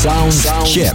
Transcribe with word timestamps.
Саундчек. 0.00 0.94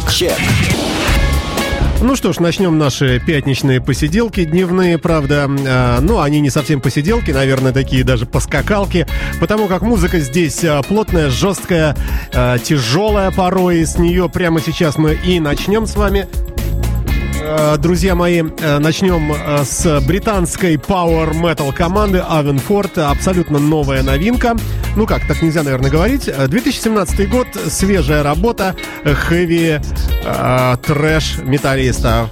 Ну 2.02 2.15
что 2.15 2.33
ж, 2.33 2.40
начнем 2.40 2.80
наши 2.80 3.22
пятничные 3.23 3.80
посиделки, 3.80 4.43
дневные, 4.46 4.97
правда. 4.97 5.47
А, 5.47 5.99
ну, 6.01 6.21
они 6.21 6.39
не 6.39 6.49
совсем 6.49 6.81
посиделки, 6.81 7.29
наверное, 7.29 7.71
такие 7.71 8.04
даже 8.04 8.26
поскакалки, 8.26 9.05
потому 9.39 9.68
как 9.68 9.83
музыка 9.83 10.20
здесь 10.21 10.63
а, 10.63 10.81
плотная, 10.81 11.29
жесткая, 11.29 11.96
а, 12.33 12.57
тяжелая 12.57 13.29
порой. 13.29 13.81
И 13.81 13.86
с 13.86 13.99
нее 13.99 14.27
прямо 14.27 14.59
сейчас 14.59 14.97
мы 14.97 15.13
и 15.13 15.39
начнем 15.39 15.85
с 15.85 15.95
вами. 15.95 16.27
Э, 17.48 17.77
друзья 17.77 18.16
мои, 18.16 18.41
э, 18.41 18.80
начнем 18.80 19.32
э, 19.32 19.64
с 19.64 20.02
британской 20.02 20.75
Power 20.78 21.32
Metal 21.34 21.71
команды 21.71 22.23
Авенфорд. 22.28 22.98
Абсолютно 22.98 23.60
новая 23.60 24.02
новинка. 24.02 24.55
Ну 24.96 25.05
как, 25.05 25.28
так 25.28 25.41
нельзя, 25.43 25.61
наверное, 25.61 25.92
говорить. 25.92 26.25
2017 26.25 27.29
год, 27.29 27.47
свежая 27.68 28.24
работа, 28.24 28.75
хэви, 29.04 29.79
трэш 30.82 31.38
металлиста. 31.43 32.28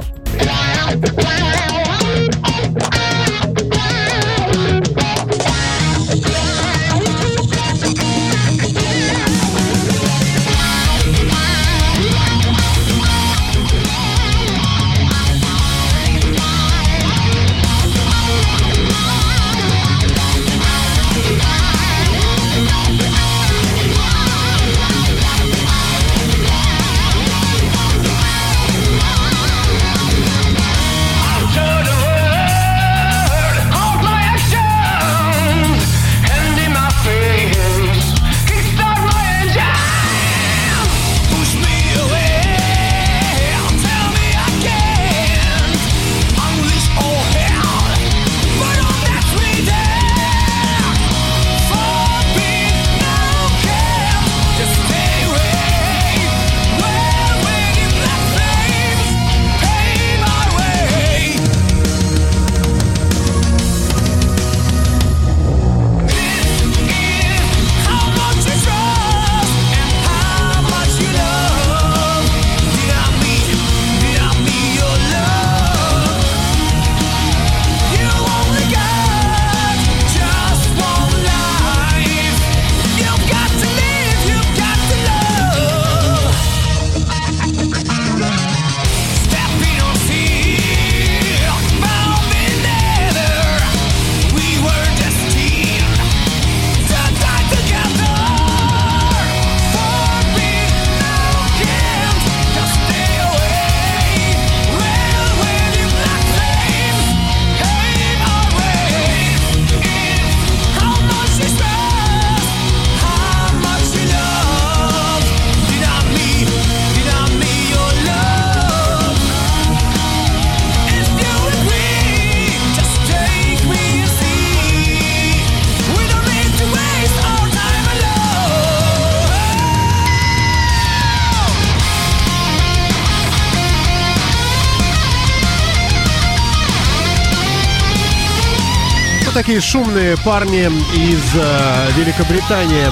Такие 139.53 139.71
шумные 139.71 140.17
парни 140.25 140.65
из 140.95 141.35
э, 141.35 141.91
Великобритании. 141.95 142.87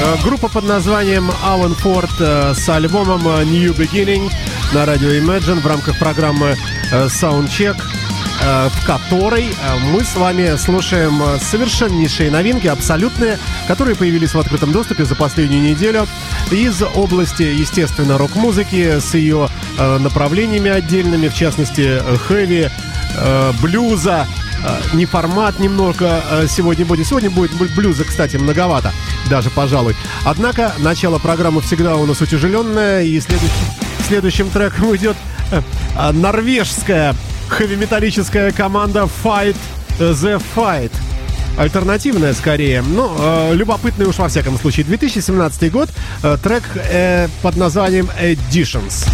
Э, 0.00 0.16
группа 0.24 0.48
под 0.48 0.64
названием 0.64 1.30
Alan 1.44 1.76
Ford 1.80 2.10
э, 2.18 2.54
с 2.54 2.68
альбомом 2.68 3.22
э, 3.28 3.44
New 3.44 3.72
Beginning 3.74 4.28
на 4.72 4.86
радио 4.86 5.10
Imagine 5.10 5.60
в 5.60 5.66
рамках 5.66 5.96
программы 6.00 6.56
э, 6.90 7.06
Soundcheck, 7.06 7.76
э, 8.42 8.68
в 8.70 8.86
которой 8.86 9.44
э, 9.44 9.76
мы 9.92 10.02
с 10.02 10.16
вами 10.16 10.56
слушаем 10.56 11.22
э, 11.22 11.38
совершеннейшие 11.38 12.28
новинки, 12.28 12.66
абсолютные, 12.66 13.38
которые 13.68 13.94
появились 13.94 14.34
в 14.34 14.40
открытом 14.40 14.72
доступе 14.72 15.04
за 15.04 15.14
последнюю 15.14 15.62
неделю 15.62 16.08
из 16.50 16.82
области, 16.82 17.42
естественно, 17.42 18.18
рок-музыки 18.18 18.98
с 18.98 19.14
ее 19.14 19.48
э, 19.78 19.98
направлениями 19.98 20.72
отдельными, 20.72 21.28
в 21.28 21.34
частности, 21.34 22.02
хэви, 22.26 22.68
э, 23.16 23.52
блюза, 23.62 24.26
не 24.92 25.06
формат 25.06 25.58
немного 25.58 26.22
э, 26.30 26.46
сегодня 26.48 26.84
будет. 26.84 27.06
Сегодня 27.06 27.30
будет 27.30 27.52
блюза, 27.74 28.04
кстати, 28.04 28.36
многовато, 28.36 28.92
даже, 29.28 29.50
пожалуй. 29.50 29.94
Однако, 30.24 30.72
начало 30.78 31.18
программы 31.18 31.60
всегда 31.60 31.96
у 31.96 32.06
нас 32.06 32.20
утяжеленное, 32.20 33.02
и 33.02 33.20
следующий, 33.20 33.54
следующим 34.06 34.50
треком 34.50 34.94
идет 34.96 35.16
э, 35.50 36.12
норвежская 36.12 37.14
хэви-металлическая 37.48 38.52
команда 38.52 39.08
Fight 39.22 39.56
the 39.98 40.42
Fight. 40.54 40.92
Альтернативная 41.56 42.34
скорее, 42.34 42.82
но 42.82 43.14
э, 43.16 43.54
любопытный 43.54 44.06
уж 44.06 44.18
во 44.18 44.28
всяком 44.28 44.58
случае. 44.58 44.84
2017 44.86 45.70
год, 45.70 45.88
э, 46.22 46.36
трек 46.42 46.64
э, 46.74 47.28
под 47.42 47.56
названием 47.56 48.08
Editions. 48.20 49.06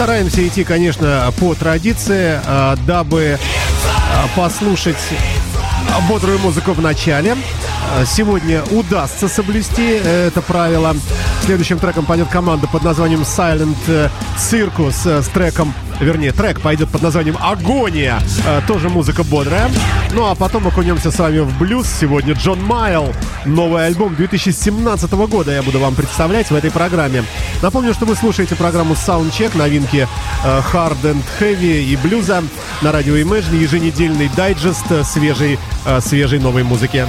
Стараемся 0.00 0.48
идти, 0.48 0.64
конечно, 0.64 1.30
по 1.38 1.54
традиции, 1.54 2.40
э, 2.42 2.76
дабы 2.86 3.20
э, 3.20 3.38
послушать 4.34 4.96
бодрую 6.08 6.38
музыку 6.38 6.72
в 6.72 6.80
начале. 6.80 7.36
Э, 7.92 8.04
сегодня 8.06 8.62
удастся 8.70 9.28
соблюсти 9.28 9.88
это 9.88 10.42
правило. 10.42 10.94
Следующим 11.44 11.78
треком 11.78 12.04
пойдет 12.04 12.28
команда 12.28 12.66
под 12.68 12.82
названием 12.82 13.22
Silent 13.22 14.10
Circus 14.36 15.22
с 15.22 15.28
треком 15.28 15.74
вернее, 16.00 16.32
трек 16.32 16.60
пойдет 16.60 16.88
под 16.88 17.02
названием 17.02 17.36
«Агония». 17.40 18.20
Э, 18.46 18.60
тоже 18.66 18.88
музыка 18.88 19.22
бодрая. 19.22 19.70
Ну 20.12 20.26
а 20.26 20.34
потом 20.34 20.66
окунемся 20.66 21.10
с 21.10 21.18
вами 21.18 21.40
в 21.40 21.58
блюз. 21.58 21.86
Сегодня 21.88 22.34
Джон 22.34 22.62
Майл. 22.64 23.12
Новый 23.44 23.86
альбом 23.86 24.14
2017 24.14 25.12
года 25.12 25.52
я 25.52 25.62
буду 25.62 25.78
вам 25.78 25.94
представлять 25.94 26.50
в 26.50 26.54
этой 26.54 26.70
программе. 26.70 27.24
Напомню, 27.62 27.94
что 27.94 28.06
вы 28.06 28.16
слушаете 28.16 28.56
программу 28.56 28.94
Soundcheck, 28.94 29.56
новинки 29.56 30.08
э, 30.44 30.60
Hard 30.72 31.02
and 31.02 31.22
Heavy 31.38 31.84
и 31.84 31.96
блюза 31.96 32.42
на 32.82 32.92
радио 32.92 33.16
Imagine, 33.16 33.56
еженедельный 33.56 34.30
дайджест 34.36 34.86
свежей, 35.04 35.58
э, 35.84 36.00
свежей 36.00 36.38
новой 36.38 36.64
музыки. 36.64 37.06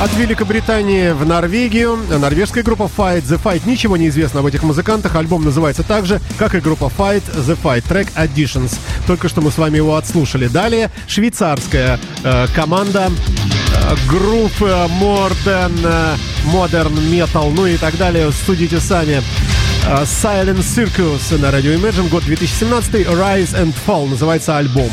От 0.00 0.14
Великобритании 0.14 1.10
в 1.10 1.26
Норвегию. 1.26 1.96
Норвежская 1.96 2.62
группа 2.62 2.84
Fight 2.84 3.24
The 3.24 3.42
Fight. 3.42 3.62
Ничего 3.66 3.96
не 3.96 4.08
известно 4.08 4.40
об 4.40 4.46
этих 4.46 4.62
музыкантах. 4.62 5.16
Альбом 5.16 5.44
называется 5.44 5.82
так 5.82 6.06
же, 6.06 6.20
как 6.38 6.54
и 6.54 6.60
группа 6.60 6.84
Fight 6.84 7.24
The 7.34 7.58
Fight. 7.60 7.82
Трек 7.88 8.06
Additions. 8.14 8.78
Только 9.08 9.28
что 9.28 9.40
мы 9.40 9.50
с 9.50 9.58
вами 9.58 9.78
его 9.78 9.96
отслушали. 9.96 10.46
Далее 10.46 10.92
швейцарская 11.08 11.98
э, 12.22 12.46
команда 12.54 13.10
э, 13.10 13.96
групп 14.08 14.52
Modern, 14.60 15.80
э, 15.82 16.16
Modern 16.44 16.94
Metal, 17.10 17.52
ну 17.52 17.66
и 17.66 17.76
так 17.76 17.96
далее. 17.96 18.30
Судите 18.30 18.78
сами. 18.78 19.20
Э, 19.84 20.04
Silent 20.04 20.60
Circus 20.60 21.36
на 21.40 21.50
радио 21.50 21.72
Imagine, 21.72 22.08
год 22.08 22.22
2017, 22.24 22.94
Rise 23.04 23.54
and 23.60 23.74
Fall 23.84 24.08
называется 24.08 24.58
альбом. 24.58 24.90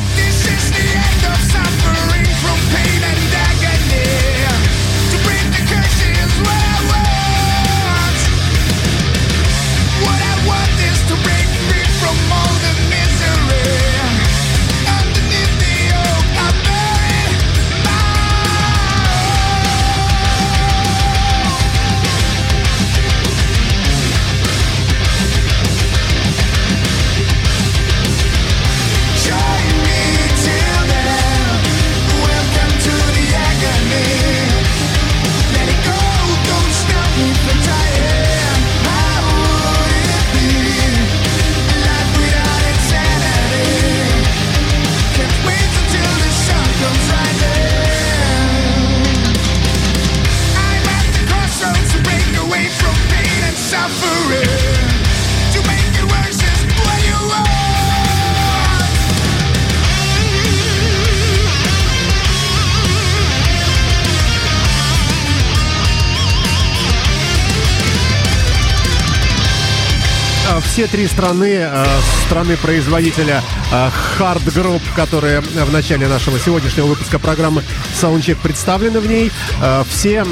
Все 70.76 70.86
три 70.88 71.06
страны, 71.06 71.54
э, 71.58 71.86
страны-производителя 72.26 73.42
э, 73.72 73.90
Hard 74.18 74.44
Group, 74.44 74.82
которые 74.94 75.40
в 75.40 75.72
начале 75.72 76.06
нашего 76.06 76.38
сегодняшнего 76.38 76.84
выпуска 76.84 77.18
программы 77.18 77.62
Soundcheck 77.98 78.36
представлены 78.42 79.00
в 79.00 79.06
ней, 79.06 79.32
э, 79.62 79.84
все 79.88 80.26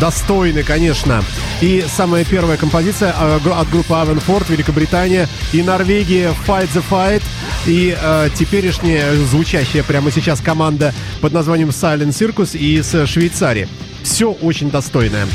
достойны, 0.00 0.62
конечно. 0.62 1.22
И 1.60 1.84
самая 1.94 2.24
первая 2.24 2.56
композиция 2.56 3.12
от 3.12 3.68
группы 3.68 3.92
Авенфорд, 3.92 4.48
Великобритания 4.48 5.28
и 5.52 5.62
Норвегия 5.62 6.34
Fight 6.46 6.70
the 6.72 6.82
Fight. 6.90 7.22
И 7.66 7.94
э, 7.94 8.30
теперешняя 8.34 9.14
звучащая 9.14 9.82
прямо 9.82 10.10
сейчас 10.10 10.40
команда 10.40 10.94
под 11.20 11.34
названием 11.34 11.68
Silent 11.68 12.18
Circus 12.18 12.56
из 12.56 13.10
Швейцарии. 13.10 13.68
Все 14.02 14.32
очень 14.32 14.70
достойное. 14.70 15.26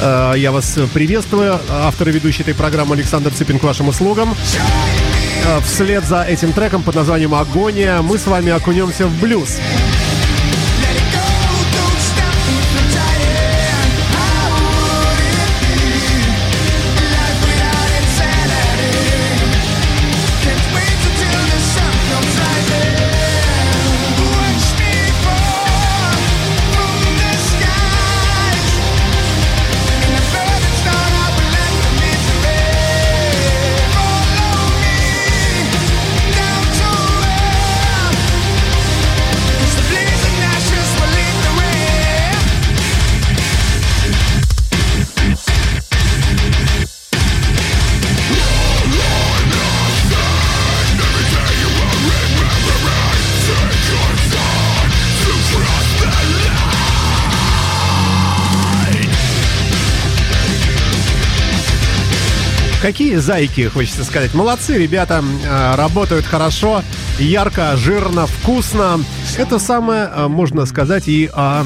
Э, 0.00 0.34
я 0.36 0.52
вас 0.52 0.78
приветствую. 0.92 1.58
Автор 1.70 2.08
и 2.08 2.12
ведущий 2.12 2.42
этой 2.42 2.54
программы 2.54 2.94
Александр 2.94 3.32
Цыпин 3.32 3.58
к 3.58 3.62
вашим 3.62 3.88
услугам. 3.88 4.34
Э, 5.44 5.60
вслед 5.60 6.04
за 6.04 6.22
этим 6.22 6.52
треком 6.52 6.82
под 6.82 6.94
названием 6.94 7.34
«Агония» 7.34 8.02
мы 8.02 8.18
с 8.18 8.26
вами 8.26 8.50
окунемся 8.50 9.06
в 9.06 9.20
блюз. 9.20 9.58
Какие 63.14 63.26
зайки, 63.26 63.68
хочется 63.68 64.02
сказать. 64.02 64.34
Молодцы, 64.34 64.76
ребята, 64.76 65.22
а, 65.48 65.76
работают 65.76 66.26
хорошо, 66.26 66.82
ярко, 67.20 67.76
жирно, 67.76 68.26
вкусно. 68.26 68.98
Это 69.38 69.60
самое, 69.60 70.10
а, 70.12 70.26
можно 70.26 70.66
сказать, 70.66 71.06
и 71.06 71.30
о 71.32 71.62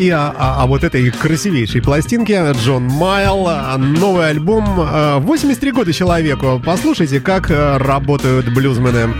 и 0.00 0.10
о, 0.10 0.34
о, 0.36 0.62
о 0.64 0.66
вот 0.66 0.82
этой 0.82 1.08
красивейшей 1.12 1.80
пластинке 1.80 2.42
Джон 2.64 2.82
Майл. 2.88 3.48
Новый 3.78 4.30
альбом. 4.30 4.64
83 5.20 5.70
года 5.70 5.92
человеку. 5.92 6.60
Послушайте, 6.66 7.20
как 7.20 7.48
работают 7.50 8.52
блюзмены. 8.52 9.14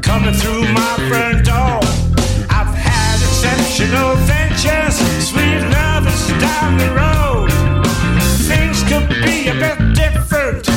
Coming 0.00 0.34
through 0.34 0.62
my 0.72 0.96
front 1.08 1.44
door. 1.44 2.03
Exceptional 3.74 4.14
ventures, 4.18 4.94
sweet 5.18 5.60
lovers 5.72 6.28
down 6.40 6.78
the 6.78 6.90
road. 6.94 7.50
Things 8.46 8.84
could 8.84 9.08
be 9.24 9.48
a 9.48 9.54
bit 9.54 9.94
different 9.96 10.68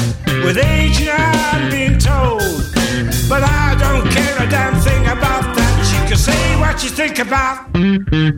with 0.44 0.58
age, 0.58 1.08
I'm 1.08 1.70
being 1.70 2.00
told. 2.00 2.42
But 3.30 3.44
I 3.44 3.76
don't 3.78 4.10
care 4.10 4.36
a 4.42 4.50
damn 4.50 4.82
thing 4.82 5.06
about 5.06 5.44
that. 5.56 5.74
You 5.94 6.08
can 6.08 6.18
say 6.18 6.60
what 6.60 6.84
you 6.84 6.90
think 6.90 7.20
about, 7.20 7.72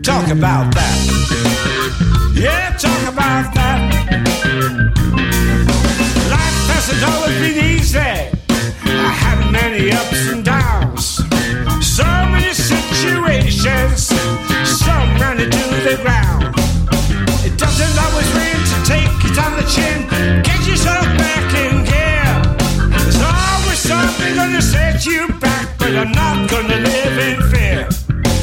talk 0.04 0.28
about 0.28 0.74
that. 0.76 0.98
Yeah, 2.36 2.76
talk 2.76 3.14
about 3.14 3.54
that. 3.54 3.80
Life 6.36 6.60
hasn't 6.74 7.04
always 7.10 7.40
been 7.40 7.64
easy. 7.64 7.98
I 7.98 9.12
had 9.24 9.52
many 9.54 9.94
ups 9.94 10.28
and 10.28 10.44
downs. 10.44 11.22
So 11.82 12.04
many 12.04 12.54
situations, 12.54 14.09
it 15.40 15.52
to 15.52 15.66
the 15.88 15.98
ground. 16.04 16.44
It 17.48 17.58
doesn't 17.58 17.96
always 18.04 18.30
rain 18.36 18.60
to 18.72 18.78
take 18.84 19.14
it 19.24 19.38
on 19.40 19.56
the 19.56 19.66
chin. 19.74 20.08
Get 20.44 20.68
yourself 20.68 21.06
back 21.18 21.48
in 21.64 21.86
gear. 21.86 22.28
There's 22.92 23.22
always 23.22 23.80
something 23.80 24.36
gonna 24.36 24.62
set 24.62 25.06
you 25.06 25.28
back, 25.40 25.78
but 25.78 25.96
I'm 25.96 26.12
not 26.12 26.50
gonna 26.50 26.78
live 26.78 27.18
in 27.28 27.38
fear. 27.52 27.88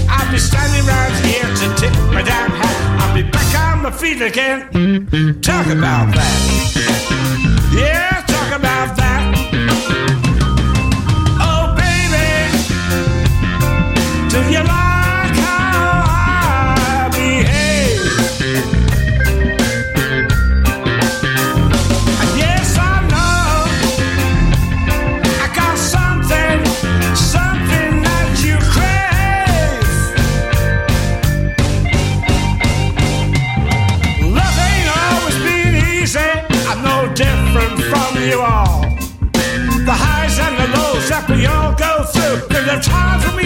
I'll 0.09 0.31
be 0.33 0.39
standing 0.39 0.87
right 0.87 1.17
here 1.25 1.49
to 1.61 1.67
tip 1.81 1.95
my 2.13 2.23
damn 2.23 2.51
hat. 2.51 3.03
I'll 3.03 3.15
be 3.15 3.23
back 3.23 3.51
on 3.61 3.83
my 3.83 3.91
feet 3.91 4.23
again. 4.23 5.41
Talk 5.43 5.67
about 5.67 6.15
that. 6.15 7.56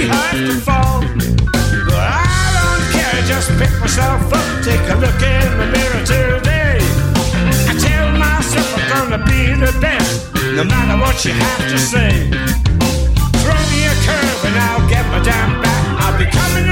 Have 0.06 0.38
to 0.48 0.54
fall. 0.60 1.00
But 1.88 2.00
I 2.00 2.46
don't 2.56 2.84
care, 2.94 3.22
just 3.26 3.50
pick 3.58 3.72
myself 3.80 4.32
up, 4.32 4.46
take 4.64 4.80
a 4.88 4.96
look 4.96 5.20
in 5.20 5.48
the 5.60 5.66
mirror 5.74 6.02
today. 6.06 6.78
I 7.68 7.72
tell 7.76 8.08
myself 8.16 8.68
I'm 8.76 9.10
gonna 9.10 9.24
be 9.24 9.54
the 9.58 9.72
best, 9.80 10.32
no 10.56 10.64
matter 10.64 10.96
what 11.00 11.24
you 11.24 11.32
have 11.32 11.64
to 11.68 11.78
say. 11.78 12.30
Throw 13.42 13.60
me 13.72 13.80
a 13.92 13.94
curve 14.06 14.40
and 14.48 14.56
I'll 14.68 14.88
get 14.88 15.04
my 15.12 15.20
damn 15.22 15.60
back. 15.62 15.84
I'll 16.00 16.18
be 16.18 16.26
coming 16.30 16.69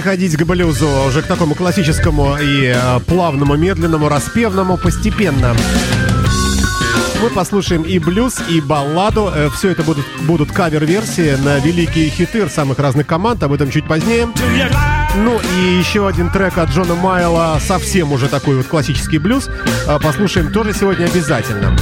переходить 0.00 0.34
к 0.34 0.44
блюзу, 0.44 0.88
уже 1.06 1.20
к 1.20 1.26
такому 1.26 1.54
классическому 1.54 2.38
и 2.40 2.72
э, 2.74 3.00
плавному, 3.00 3.54
медленному, 3.54 4.08
распевному 4.08 4.78
постепенно. 4.78 5.54
Мы 7.20 7.28
послушаем 7.28 7.82
и 7.82 7.98
блюз, 7.98 8.38
и 8.48 8.62
балладу. 8.62 9.30
Все 9.54 9.72
это 9.72 9.82
будут, 9.82 10.06
будут 10.22 10.52
кавер-версии 10.52 11.36
на 11.44 11.58
великие 11.58 12.08
хиты 12.08 12.48
самых 12.48 12.78
разных 12.78 13.06
команд, 13.06 13.42
об 13.42 13.52
этом 13.52 13.70
чуть 13.70 13.86
позднее. 13.86 14.26
Ну 15.16 15.38
и 15.38 15.78
еще 15.78 16.08
один 16.08 16.30
трек 16.30 16.56
от 16.56 16.70
Джона 16.70 16.94
Майла, 16.94 17.60
совсем 17.60 18.10
уже 18.12 18.28
такой 18.28 18.56
вот 18.56 18.68
классический 18.68 19.18
блюз. 19.18 19.50
Э, 19.86 19.98
Послушаем 20.02 20.50
тоже 20.50 20.72
сегодня 20.72 21.04
обязательно. 21.04 21.76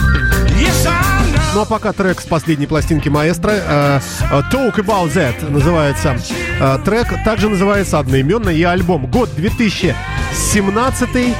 Ну 1.59 1.63
а 1.63 1.67
пока 1.67 1.93
трек 1.93 2.21
с 2.21 2.25
последней 2.25 2.69
пластинки 2.69 3.09
маэстро 3.09 3.51
э, 3.51 4.01
э, 4.31 4.43
Talk 4.53 4.77
About 4.77 5.13
That 5.13 5.51
называется 5.51 6.17
э, 6.61 6.79
трек. 6.85 7.09
Также 7.25 7.49
называется 7.49 7.99
одноименно 7.99 8.51
и 8.51 8.63
альбом. 8.63 9.07
Год 9.07 9.29
2017 9.35 11.09
э, 11.17 11.33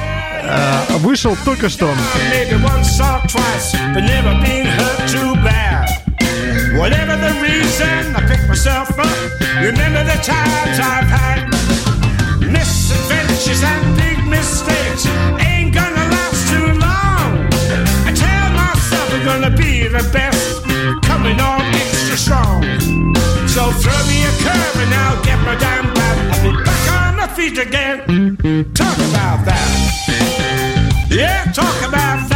вышел 0.97 1.37
только 1.45 1.69
что. 1.69 1.89
Whatever 6.75 7.15
the 7.15 7.33
reason, 7.41 8.13
I 8.13 8.21
pick 8.27 8.45
myself 8.49 8.89
up. 8.99 9.07
Remember 9.61 10.03
the 10.03 10.19
times 10.21 10.79
I've 10.79 11.07
had. 11.07 11.49
Misadventures 12.41 13.63
and 13.63 13.95
big 13.95 14.25
mistakes 14.27 15.07
ain't 15.39 15.73
gonna 15.73 16.09
last 16.11 16.49
too 16.51 16.67
long. 16.73 17.47
I 18.05 18.11
tell 18.13 18.49
myself 18.51 19.13
I'm 19.13 19.25
gonna 19.25 19.58
the 19.91 20.07
best, 20.13 20.63
coming 21.03 21.39
on 21.39 21.61
extra 21.73 22.17
strong. 22.17 22.61
So 23.47 23.71
throw 23.81 23.99
me 24.05 24.23
a 24.23 24.33
curve 24.45 24.75
and 24.83 24.93
I'll 24.93 25.23
get 25.23 25.39
my 25.39 25.55
damn 25.55 25.91
back. 25.93 26.17
I'll 26.31 26.51
be 26.51 26.63
back 26.63 26.91
on 26.91 27.17
my 27.17 27.27
feet 27.27 27.57
again. 27.57 28.37
Talk 28.73 28.97
about 29.09 29.45
that. 29.45 31.07
Yeah, 31.09 31.51
talk 31.53 31.87
about 31.87 32.28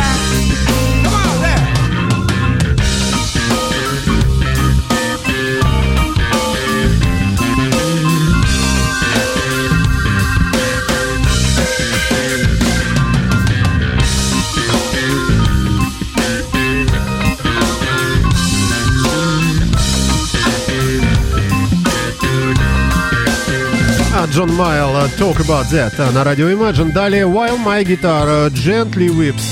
Джон 24.34 24.52
Майл, 24.56 24.90
э, 24.98 25.10
Talk 25.20 25.46
About 25.46 25.70
That 25.72 25.94
э, 26.00 26.10
на 26.10 26.24
радио 26.24 26.50
Imagine. 26.50 26.92
Далее 26.92 27.26
While 27.26 27.64
My 27.64 27.84
Guitar, 27.84 28.26
э, 28.28 28.50
Gently 28.50 29.10
Whips. 29.10 29.44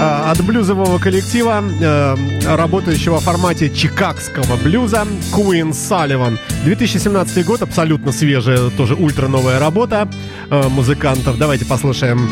От 0.00 0.42
блюзового 0.42 0.98
коллектива, 0.98 1.62
работающего 2.44 3.20
в 3.20 3.22
формате 3.22 3.70
чикагского 3.70 4.56
блюза, 4.56 5.06
Queen 5.32 5.70
Sullivan. 5.70 6.38
2017 6.64 7.44
год, 7.44 7.62
абсолютно 7.62 8.10
свежая, 8.10 8.70
тоже 8.70 8.96
ультра 8.96 9.28
новая 9.28 9.60
работа 9.60 10.08
музыкантов. 10.50 11.38
Давайте 11.38 11.66
послушаем. 11.66 12.28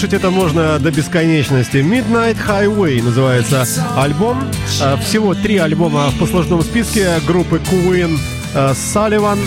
Слушать 0.00 0.14
это 0.14 0.30
можно 0.30 0.78
до 0.78 0.90
бесконечности. 0.90 1.76
Midnight 1.76 2.38
Highway 2.48 3.02
называется 3.02 3.66
альбом. 3.98 4.50
Э, 4.80 4.96
Всего 4.96 5.34
три 5.34 5.58
альбома 5.58 6.10
в 6.10 6.18
послужном 6.18 6.62
списке 6.62 7.20
группы 7.26 7.60
Queen 7.70 8.18
э, 8.54 8.72
Sullivan. 8.72 9.38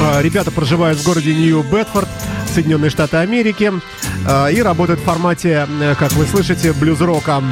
Э, 0.00 0.22
Ребята 0.22 0.50
проживают 0.50 0.98
в 0.98 1.04
городе 1.04 1.34
Нью-Бетфорд, 1.34 2.08
Соединенные 2.54 2.88
Штаты 2.88 3.18
Америки. 3.18 3.70
э, 4.26 4.52
И 4.54 4.62
работают 4.62 5.00
в 5.00 5.04
формате, 5.04 5.68
э, 5.82 5.94
как 5.98 6.12
вы 6.12 6.24
слышите, 6.24 6.72
блюз-рока. 6.72 7.42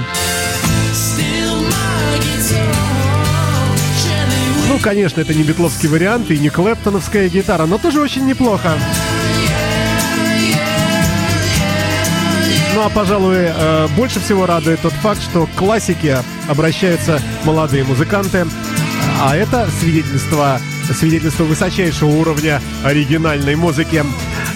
Ну, 4.70 4.78
конечно, 4.80 5.20
это 5.20 5.34
не 5.34 5.42
битловский 5.42 5.90
вариант 5.90 6.30
и 6.30 6.38
не 6.38 6.48
клэптоновская 6.48 7.28
гитара, 7.28 7.66
но 7.66 7.76
тоже 7.76 8.00
очень 8.00 8.24
неплохо. 8.24 8.72
Ну 12.74 12.82
а, 12.84 12.90
пожалуй, 12.90 13.36
э, 13.38 13.88
больше 13.96 14.20
всего 14.20 14.44
радует 14.46 14.80
тот 14.80 14.92
факт, 14.92 15.22
что 15.22 15.46
к 15.46 15.50
классике 15.52 16.18
обращаются 16.48 17.20
молодые 17.44 17.84
музыканты, 17.84 18.46
а 19.22 19.34
это 19.34 19.66
свидетельство, 19.80 20.60
свидетельство 20.92 21.44
высочайшего 21.44 22.10
уровня 22.10 22.60
оригинальной 22.84 23.56
музыки. 23.56 24.02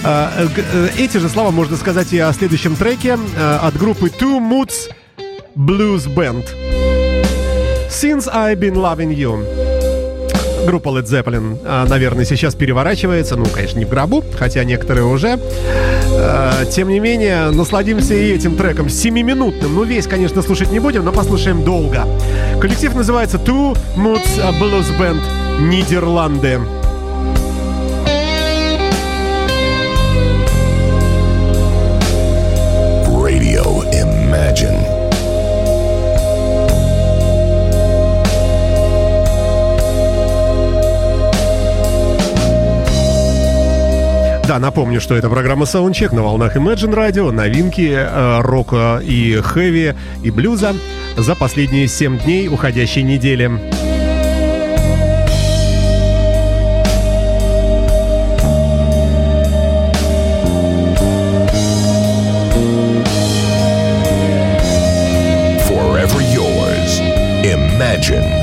Э, 0.04 0.48
э, 0.54 0.88
Эти 0.98 1.16
же 1.16 1.28
слова 1.30 1.50
можно 1.50 1.76
сказать 1.76 2.12
и 2.12 2.18
о 2.18 2.32
следующем 2.32 2.76
треке 2.76 3.18
от 3.38 3.76
группы 3.78 4.08
Two 4.08 4.38
Moods 4.38 4.90
Blues 5.56 6.06
Band. 6.06 6.44
Since 7.88 8.28
I've 8.28 8.60
been 8.60 8.74
loving 8.74 9.10
you. 9.10 9.59
Группа 10.66 10.88
Led 10.90 11.04
Zeppelin, 11.04 11.58
а, 11.64 11.86
наверное, 11.86 12.24
сейчас 12.24 12.54
переворачивается. 12.54 13.36
Ну, 13.36 13.46
конечно, 13.46 13.78
не 13.78 13.84
в 13.84 13.88
гробу, 13.88 14.22
хотя 14.38 14.62
некоторые 14.64 15.04
уже. 15.06 15.38
Э, 16.12 16.64
Тем 16.70 16.88
не 16.88 17.00
менее, 17.00 17.50
насладимся 17.50 18.14
и 18.14 18.32
этим 18.32 18.56
треком. 18.56 18.88
Семиминутным. 18.88 19.74
Ну, 19.74 19.84
весь, 19.84 20.06
конечно, 20.06 20.42
слушать 20.42 20.70
не 20.70 20.78
будем, 20.80 21.04
но 21.04 21.12
послушаем 21.12 21.64
долго. 21.64 22.04
Коллектив 22.60 22.94
называется 22.94 23.38
Two 23.38 23.76
Moods 23.96 24.38
Blues 24.60 24.86
Band 24.98 25.20
Нидерланды. 25.60 26.60
Да, 44.50 44.58
напомню, 44.58 45.00
что 45.00 45.14
это 45.14 45.30
программа 45.30 45.64
Soundcheck 45.64 46.12
на 46.12 46.24
волнах 46.24 46.56
Imagine 46.56 46.92
Radio, 46.92 47.30
новинки 47.30 47.88
э, 47.88 48.40
рока 48.40 49.00
и 49.00 49.36
хэви, 49.40 49.94
и 50.24 50.30
блюза 50.32 50.74
за 51.16 51.36
последние 51.36 51.86
7 51.86 52.18
дней 52.18 52.48
уходящей 52.48 53.02
недели. 53.04 53.48
Forever 65.68 66.20
yours. 66.34 67.00
Imagine. 67.44 68.39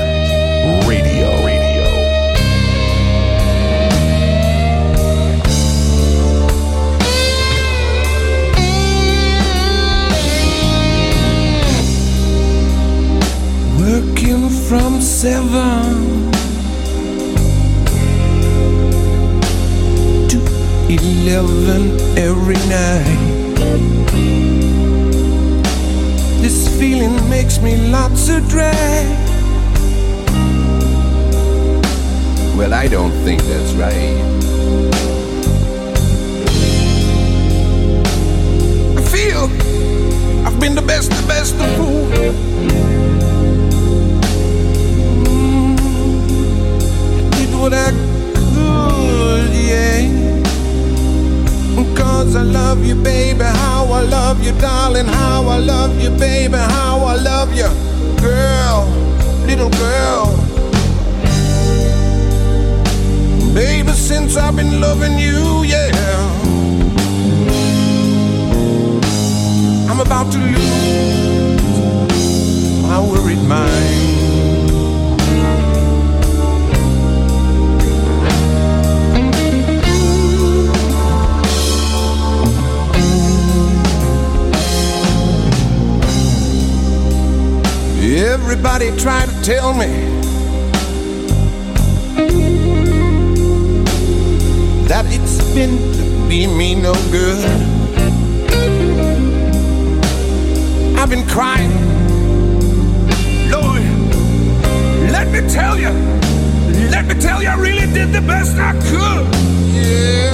11 21.28 22.16
every 22.16 22.56
night. 22.68 23.54
This 26.40 26.66
feeling 26.78 27.28
makes 27.28 27.60
me 27.60 27.76
lots 27.90 28.30
of 28.30 28.48
dread. 28.48 29.06
Well, 32.56 32.72
I 32.72 32.88
don't 32.88 33.12
think 33.24 33.42
that's 33.42 33.74
right. 33.74 34.16
I 38.96 39.02
feel 39.12 39.44
I've 40.46 40.58
been 40.58 40.74
the 40.74 40.82
best, 40.82 41.10
the 41.10 41.26
best 41.28 41.54
of 41.56 41.68
fool 41.76 42.06
mm, 45.24 45.76
did 47.32 47.50
what 47.60 47.74
I 47.74 47.90
could 47.90 49.57
love 52.68 52.84
you, 52.84 52.94
baby, 52.96 53.44
how 53.44 53.86
I 53.90 54.02
love 54.02 54.44
you, 54.44 54.52
darling, 54.60 55.06
how 55.06 55.42
I 55.48 55.56
love 55.56 55.98
you, 56.02 56.10
baby, 56.10 56.58
how 56.58 56.98
I 57.00 57.14
love 57.16 57.50
you, 57.56 57.68
girl, 58.20 58.84
little 59.46 59.70
girl. 59.70 60.36
Baby, 63.54 63.92
since 63.92 64.36
I've 64.36 64.54
been 64.54 64.82
loving 64.82 65.18
you, 65.18 65.64
yeah. 65.64 65.92
I'm 69.90 70.00
about 70.00 70.30
to 70.32 70.38
lose 70.38 71.62
my 72.82 73.00
worried 73.00 73.42
mind. 73.48 74.07
Everybody 88.18 88.90
try 88.96 89.24
to 89.26 89.42
tell 89.42 89.72
me 89.72 89.86
that 94.88 95.04
it's 95.06 95.54
been 95.54 95.78
to 95.78 96.28
be 96.28 96.48
me 96.48 96.74
no 96.74 96.94
good. 97.12 97.44
I've 100.98 101.08
been 101.08 101.24
crying. 101.28 101.70
Lord, 103.52 103.82
let 105.12 105.28
me 105.28 105.48
tell 105.48 105.78
you, 105.78 105.90
let 106.90 107.06
me 107.06 107.14
tell 107.20 107.40
you, 107.40 107.50
I 107.50 107.54
really 107.54 107.86
did 107.94 108.12
the 108.12 108.20
best 108.20 108.56
I 108.58 108.72
could. 108.90 109.26
Yeah. 109.72 110.32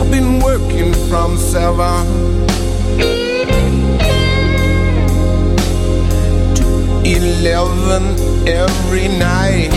I've 0.00 0.10
been 0.10 0.40
working 0.40 0.94
from 1.10 1.36
seven. 1.36 3.31
Eleven 7.14 8.16
every 8.48 9.06
night. 9.08 9.70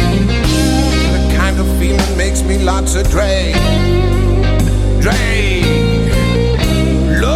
The 1.12 1.36
kind 1.36 1.60
of 1.60 1.67
feeling 1.78 2.17
makes 2.17 2.41
me 2.43 2.58
lots 2.60 2.95
of 2.95 3.10
drag. 3.10 3.54
Drag. 5.02 5.65
Lord, 7.19 7.36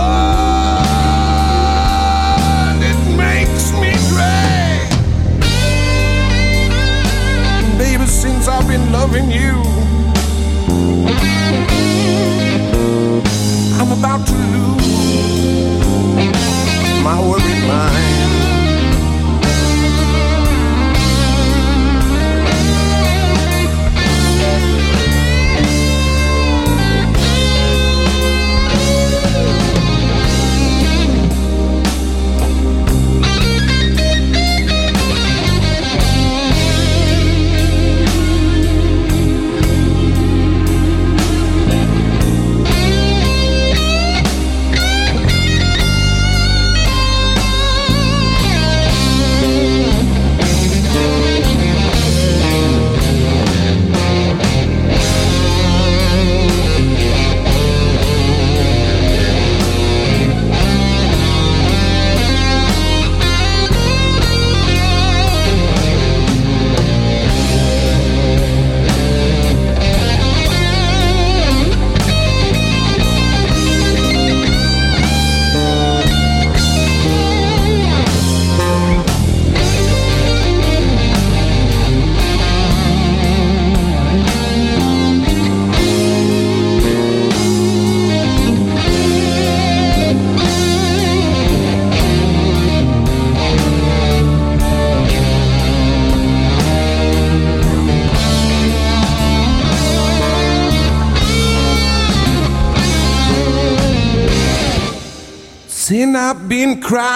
it 2.81 2.99
makes 3.17 3.73
me 3.73 3.91
drag. 4.07 4.89
Baby, 7.77 8.05
since 8.05 8.47
I've 8.47 8.67
been 8.69 8.91
loving 8.93 9.29
you, 9.29 9.61
I'm 13.79 13.91
about 13.91 14.25
to 14.27 14.33
lose 14.55 14.87
my 17.03 17.19
worried 17.19 17.67
mind. 17.67 18.48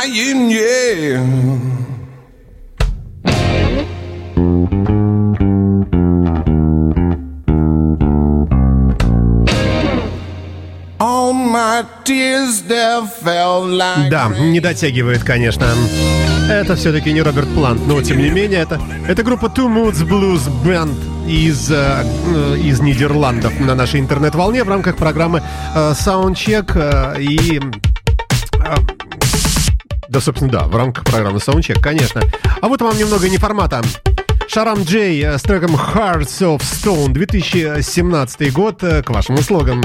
Crying, 0.04 0.50
yeah. 0.50 1.54
Да, 14.10 14.30
не 14.30 14.60
дотягивает, 14.60 15.24
конечно. 15.24 15.68
Это 16.50 16.76
все-таки 16.76 17.13
не 17.13 17.22
Роберт 17.22 17.48
Плант, 17.56 17.88
но 17.88 18.02
тем 18.02 18.20
не 18.20 18.30
менее 18.30 18.62
это, 18.62 18.80
это 19.08 19.24
группа 19.24 19.46
Two 19.46 19.68
Moods 19.68 20.06
Blues 20.06 20.50
Band 20.63 20.94
из, 21.28 21.72
э, 21.72 21.76
э, 21.76 22.58
из 22.58 22.82
Нидерландов 22.82 23.58
на 23.60 23.76
нашей 23.76 24.02
интернет-волне 24.02 24.63
в 24.63 24.70
рамках 24.70 24.98
программы 24.98 25.42
э, 25.74 25.94
Soundcheck 25.94 26.72
э, 26.76 27.22
и 27.22 27.62
да, 30.13 30.21
собственно, 30.21 30.52
да, 30.52 30.63
в 30.65 30.76
рамках 30.76 31.04
программы 31.06 31.39
Soundcheck, 31.39 31.82
конечно. 31.82 32.21
А 32.62 32.67
вот 32.67 32.82
вам 32.82 32.95
немного 32.95 33.28
неформата. 33.28 33.82
Шарам 34.47 34.84
Джей 34.84 35.23
э, 35.23 35.39
с 35.39 35.41
треком 35.41 35.76
Hearts 35.76 36.39
of 36.41 36.60
Stone 36.60 37.13
2017 37.13 38.54
год 38.54 38.84
э, 38.84 39.02
к 39.02 39.10
вашим 39.10 39.36
услугам. 39.36 39.82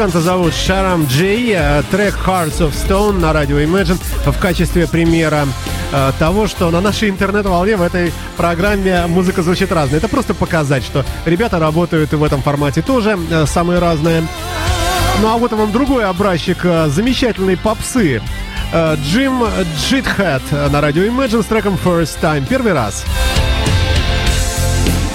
Музыканта 0.00 0.26
зовут 0.26 0.54
Шарам 0.54 1.04
Джей, 1.04 1.52
э, 1.54 1.82
трек 1.90 2.14
Hearts 2.26 2.60
of 2.60 2.72
Stone 2.72 3.18
на 3.18 3.34
радио 3.34 3.60
Imagine 3.60 4.00
в 4.24 4.38
качестве 4.38 4.88
примера 4.88 5.46
э, 5.92 6.12
того, 6.18 6.46
что 6.46 6.70
на 6.70 6.80
нашей 6.80 7.10
интернет-волне 7.10 7.76
в 7.76 7.82
этой 7.82 8.10
программе 8.38 9.06
музыка 9.08 9.42
звучит 9.42 9.70
разная. 9.70 9.98
Это 9.98 10.08
просто 10.08 10.32
показать, 10.32 10.84
что 10.84 11.04
ребята 11.26 11.58
работают 11.58 12.12
в 12.12 12.24
этом 12.24 12.40
формате 12.40 12.80
тоже 12.80 13.18
э, 13.30 13.44
самые 13.44 13.78
разные. 13.78 14.26
Ну 15.20 15.28
а 15.28 15.36
вот 15.36 15.52
вам 15.52 15.70
другой 15.70 16.06
образчик 16.06 16.62
замечательной 16.86 17.58
попсы. 17.58 18.22
Джим 19.04 19.44
Джитхэт 19.76 20.70
на 20.72 20.80
радио 20.80 21.02
Imagine 21.02 21.42
с 21.42 21.46
треком 21.46 21.78
First 21.84 22.22
Time. 22.22 22.46
Первый 22.48 22.72
раз. 22.72 23.04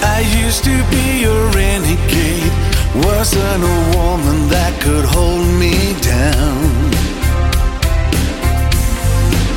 I 0.04 0.22
used 0.46 0.62
to 0.62 0.70
be 0.92 1.24
a 1.24 1.50
renegade. 1.50 2.75
Wasn't 3.04 3.62
a 3.62 3.78
woman 3.96 4.48
that 4.48 4.72
could 4.80 5.04
hold 5.04 5.46
me 5.60 5.92
down. 6.00 6.64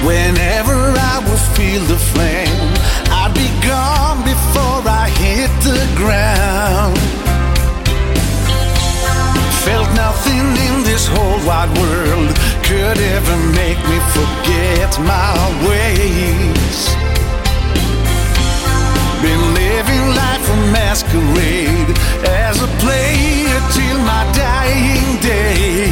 Whenever 0.04 0.76
I 0.76 1.24
would 1.24 1.44
feel 1.56 1.82
the 1.88 2.00
flame, 2.12 2.60
I'd 3.08 3.34
be 3.34 3.48
gone 3.66 4.24
before 4.28 4.84
I 4.88 5.08
hit 5.24 5.52
the 5.64 5.80
ground. 5.96 7.00
Felt 9.64 9.90
nothing 9.96 10.46
in 10.68 10.84
this 10.84 11.08
whole 11.08 11.40
wide 11.48 11.72
world 11.80 12.36
could 12.68 12.98
ever 13.16 13.38
make 13.56 13.80
me 13.88 14.00
forget 14.16 14.92
my 15.00 15.36
ways. 15.68 17.09
A 20.50 20.56
masquerade 20.72 21.90
as 22.26 22.62
a 22.62 22.68
player 22.84 23.60
till 23.76 24.00
my 24.00 24.24
dying 24.34 25.20
days. 25.22 25.89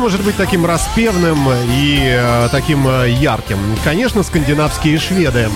Может 0.00 0.24
быть 0.24 0.34
таким 0.36 0.64
распевным 0.64 1.38
и 1.68 1.98
э, 2.10 2.48
таким 2.50 2.88
э, 2.88 3.10
ярким? 3.10 3.58
Конечно, 3.84 4.22
скандинавские 4.22 4.98
шведы. 4.98 5.50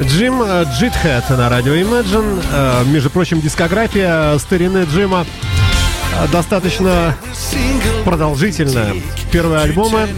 Джим 0.00 0.42
э, 0.42 0.64
Джитхэт 0.72 1.28
на 1.30 1.50
радио 1.50 1.74
Imagine. 1.74 2.42
Э, 2.52 2.84
Между 2.86 3.10
прочим, 3.10 3.42
дискография 3.42 4.38
старины 4.38 4.86
Джима 4.90 5.26
э, 6.18 6.28
достаточно 6.32 7.14
продолжительная. 8.06 8.94
Первые 9.30 9.60
альбомы 9.60 10.08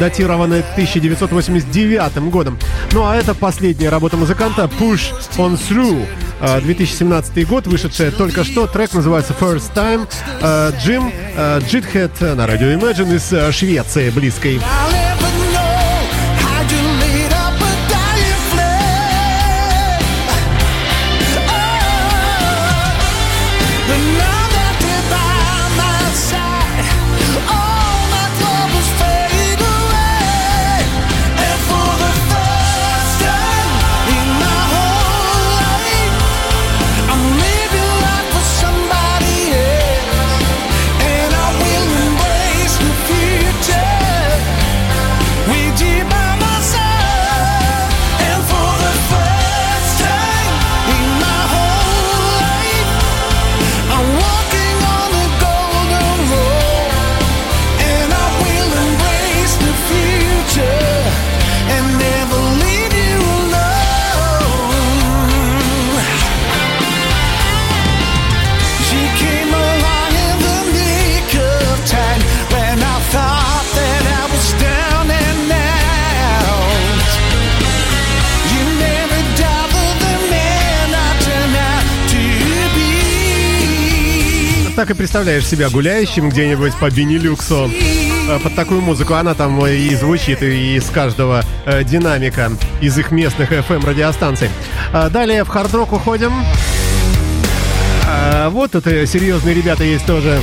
датированы 0.00 0.60
1989 0.72 2.16
годом. 2.30 2.58
Ну 2.92 3.04
а 3.06 3.14
это 3.16 3.34
последняя 3.34 3.90
работа 3.90 4.16
музыканта 4.16 4.62
Push 4.80 5.12
On 5.36 5.58
Through. 5.58 6.06
Э, 6.44 6.60
2017 6.60 7.46
год, 7.48 7.66
вышедшая 7.66 8.10
только 8.10 8.44
что. 8.44 8.66
Трек 8.66 8.92
называется 8.92 9.34
First 9.38 9.74
Time. 9.74 10.06
Э, 10.40 10.72
Джим 10.78 11.12
э, 11.36 11.60
Джитхэт 11.60 12.20
на 12.20 12.46
радио 12.46 12.68
Imagine 12.68 13.16
из 13.16 13.54
Швеции 13.54 14.10
близкой. 14.10 14.60
Представляешь 85.14 85.46
себя 85.46 85.70
гуляющим 85.70 86.28
где-нибудь 86.28 86.74
по 86.80 86.90
Бенилюксу 86.90 87.70
э, 88.28 88.38
под 88.40 88.56
такую 88.56 88.80
музыку. 88.80 89.14
Она 89.14 89.34
там 89.34 89.64
и 89.64 89.94
звучит 89.94 90.42
и 90.42 90.74
из 90.74 90.90
каждого 90.90 91.44
э, 91.66 91.84
динамика 91.84 92.50
из 92.80 92.98
их 92.98 93.12
местных 93.12 93.52
FM 93.52 93.86
радиостанций. 93.86 94.50
А 94.92 95.08
Далее 95.10 95.44
в 95.44 95.48
хард-рок 95.48 95.92
уходим. 95.92 96.32
А, 98.08 98.50
Вот 98.50 98.72
тут 98.72 98.88
э, 98.88 99.06
серьезные 99.06 99.54
ребята 99.54 99.84
есть 99.84 100.04
тоже. 100.04 100.40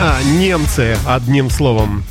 А, 0.00 0.20
немцы, 0.24 0.98
одним 1.06 1.48
словом. 1.48 2.02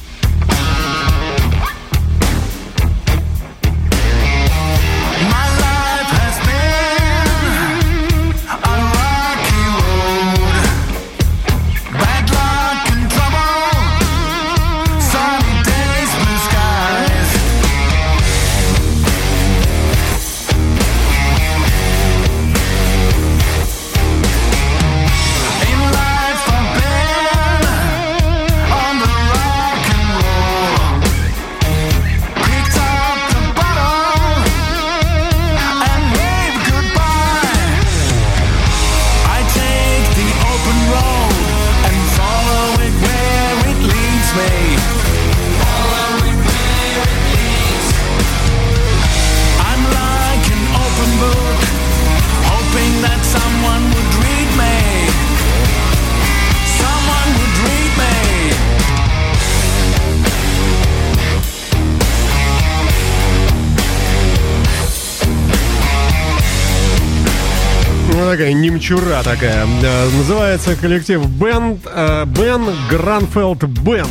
Такая 68.38 68.52
немчура 68.52 69.24
такая. 69.24 69.66
Э, 69.82 70.10
Называется 70.10 70.76
коллектив 70.76 71.26
Бенд, 71.26 71.80
э, 71.86 72.26
Бен 72.26 72.66
Гранфелд 72.90 73.64
Бенд. 73.64 74.10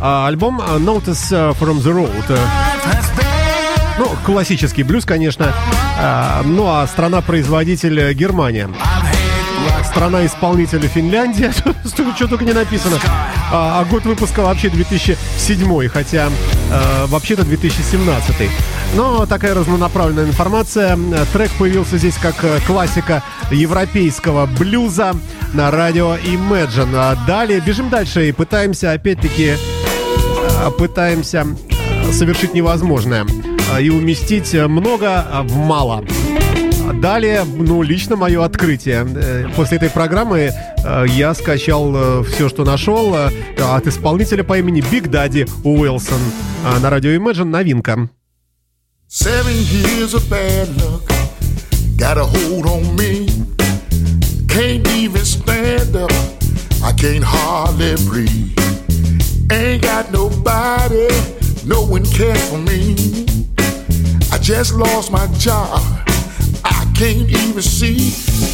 А 0.00 0.26
Альбом 0.26 0.60
Notice 0.60 1.28
э, 1.30 1.52
from 1.52 1.78
the 1.80 1.92
Road. 1.92 2.38
Ну, 3.98 4.10
классический 4.26 4.82
блюз, 4.82 5.04
конечно. 5.04 5.52
Ну, 6.44 6.66
а 6.66 6.86
страна-производитель 6.88 8.14
Германия. 8.14 8.68
Страна-исполнитель 9.84 10.88
Финляндия. 10.88 11.52
Что 12.16 12.26
только 12.26 12.44
не 12.44 12.52
написано. 12.52 12.96
А 13.52 13.80
а 13.80 13.84
год 13.84 14.04
выпуска 14.06 14.40
вообще 14.40 14.70
2007, 14.70 15.88
хотя 15.88 16.30
э, 16.70 17.06
вообще-то 17.06 17.44
2017. 17.44 18.50
Но 18.94 19.26
такая 19.26 19.54
разнонаправленная 19.54 20.26
информация. 20.26 20.98
Трек 21.32 21.50
появился 21.58 21.98
здесь 21.98 22.16
как 22.16 22.42
э, 22.44 22.58
классика 22.66 23.22
европейского 23.50 24.46
блюза 24.46 25.14
на 25.52 25.70
радио 25.70 26.16
Imagine. 26.16 26.94
А 26.94 27.16
Далее 27.26 27.60
бежим 27.60 27.90
дальше 27.90 28.28
и 28.28 28.32
пытаемся 28.32 28.92
опять-таки 28.92 29.54
э, 29.56 30.70
пытаемся 30.78 31.46
совершить 32.12 32.54
невозможное 32.54 33.26
и 33.80 33.88
уместить 33.88 34.52
много 34.52 35.24
в 35.44 35.56
мало. 35.56 36.04
Далее, 36.92 37.44
ну, 37.44 37.82
лично 37.82 38.16
мое 38.16 38.44
открытие. 38.44 39.06
Э, 39.14 39.48
После 39.54 39.76
этой 39.76 39.90
программы 39.90 40.52
э, 40.84 41.04
я 41.08 41.34
скачал 41.34 42.24
все, 42.24 42.48
что 42.48 42.64
нашел 42.64 43.14
э, 43.14 43.30
от 43.58 43.86
исполнителя 43.86 44.44
по 44.44 44.58
имени 44.58 44.82
Биг 44.90 45.08
Дади 45.08 45.46
Уилсон. 45.64 46.20
А 46.64 46.78
На 46.80 46.90
радио 46.90 47.10
Imagine 47.10 47.44
новинка. 47.44 48.08
Seven 49.08 49.56
years 49.56 50.14
of 50.14 50.28
bad 50.30 50.68
luck 50.76 51.02
got 51.96 52.16
a 52.16 52.24
hold 52.24 52.66
on 52.66 52.96
me. 52.96 53.26
Can't 54.48 54.86
even 54.96 55.24
stand 55.24 55.96
up. 55.96 56.10
I 56.82 56.92
can't 56.92 57.24
hardly 57.24 57.94
breathe. 58.08 58.56
Ain't 59.52 59.82
got 59.82 60.10
nobody, 60.12 61.08
no 61.66 61.82
one 61.82 62.04
cares 62.04 62.48
for 62.48 62.58
me. 62.58 62.94
I 64.32 64.38
just 64.38 64.74
lost 64.74 65.10
my 65.10 65.26
job. 65.38 66.09
Can't 67.00 67.30
even 67.30 67.62
see 67.62 67.96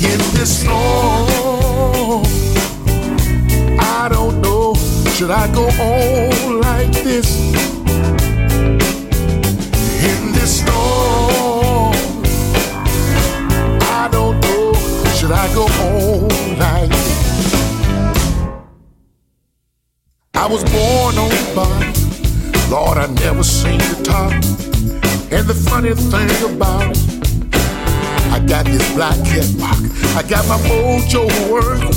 in 0.07 0.19
this 0.37 0.61
storm. 0.61 2.23
I 3.81 4.09
don't 4.09 4.41
know, 4.41 4.73
should 5.15 5.33
I 5.33 5.53
go 5.53 5.67
on 5.67 6.61
like 6.61 6.93
this? 7.03 7.27
in 10.05 10.33
this 10.33 10.61
storm. 10.61 11.93
I 13.83 14.09
don't 14.13 14.39
know, 14.41 14.75
should 15.17 15.33
I 15.33 15.53
go 15.53 15.65
on 15.65 16.29
like 16.57 16.89
this? 16.89 17.63
I 20.35 20.47
was 20.47 20.63
born 20.63 21.19
on 21.19 21.31
fire, 21.57 22.71
Lord, 22.71 22.97
I 22.99 23.07
never 23.25 23.43
seen 23.43 23.79
the 23.79 24.03
top. 24.05 24.31
And 25.33 25.49
the 25.49 25.55
funny 25.69 25.95
thing 25.95 26.55
about 26.55 26.97
it, 26.97 27.26
I 28.37 28.39
got 28.41 28.67
this 28.67 28.93
black 28.93 29.17
cat 29.25 29.51
mark. 29.57 29.79
I 30.15 30.23
got 30.29 30.47
my 30.47 30.59
mojo 30.69 31.25
working, 31.51 31.97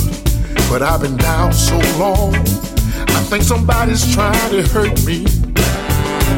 but 0.70 0.80
I've 0.80 1.02
been 1.02 1.18
down 1.18 1.52
so 1.52 1.76
long. 1.98 2.34
I 2.34 3.20
think 3.28 3.42
somebody's 3.42 4.14
trying 4.14 4.50
to 4.52 4.62
hurt 4.68 5.04
me 5.04 5.24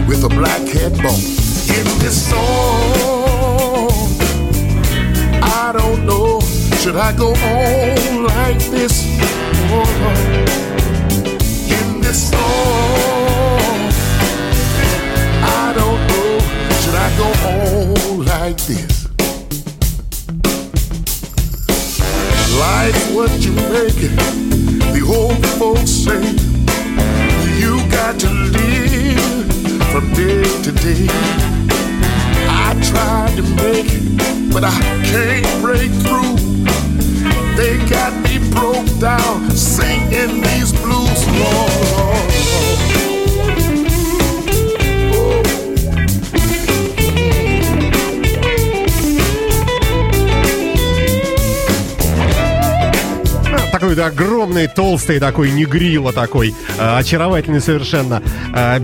with 0.08 0.24
a 0.24 0.28
black 0.28 0.60
cat 0.66 0.90
bone. 0.94 1.22
In 1.78 1.86
this 2.02 2.28
song, 2.28 3.90
I 5.40 5.70
don't 5.72 6.04
know, 6.04 6.40
should 6.80 6.96
I 6.96 7.16
go 7.16 7.28
on 7.28 8.24
like 8.24 8.58
this? 8.72 9.04
In 11.70 12.00
this 12.00 12.28
song, 12.28 12.40
I 15.44 15.72
don't 15.76 16.00
know, 16.10 16.40
should 16.80 16.96
I 16.96 17.08
go 17.16 17.28
on 17.48 18.24
like 18.24 18.56
this? 18.66 18.91
Life's 22.62 23.10
what 23.10 23.32
you 23.44 23.50
make 23.74 23.98
it, 24.06 24.14
the 24.94 25.02
old 25.04 25.44
folks 25.58 25.90
say. 25.90 26.22
You 27.58 27.72
got 27.90 28.20
to 28.20 28.30
live 28.30 29.50
from 29.90 30.12
day 30.12 30.44
to 30.62 30.70
day. 30.70 31.06
I 32.46 32.78
tried 32.90 33.34
to 33.38 33.42
make 33.62 33.90
it, 33.98 34.52
but 34.52 34.62
I 34.62 34.78
can't 35.10 35.50
break 35.60 35.90
through. 36.04 36.36
They 37.56 37.78
got 37.90 38.12
me 38.22 38.38
broke 38.52 38.90
down, 39.00 39.50
singing 39.50 40.40
these 40.42 40.72
blues, 40.82 41.22
Lord. 41.40 42.91
Такой 53.82 53.96
да, 53.96 54.06
огромный, 54.06 54.68
толстый 54.68 55.18
такой, 55.18 55.50
негрила 55.50 56.12
такой, 56.12 56.54
э, 56.78 56.98
очаровательный 56.98 57.60
совершенно. 57.60 58.22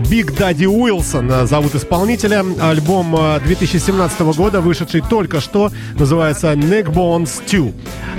Биг 0.09 0.35
Дади 0.35 0.65
Уилсон 0.67 1.31
э, 1.31 1.45
зовут 1.45 1.73
исполнителя. 1.73 2.43
Альбом 2.61 3.15
э, 3.17 3.39
2017 3.45 4.19
года, 4.35 4.59
вышедший 4.59 4.99
только 4.99 5.39
что, 5.39 5.71
называется 5.97 6.51
Neckbones 6.51 7.29
2. 7.49 7.71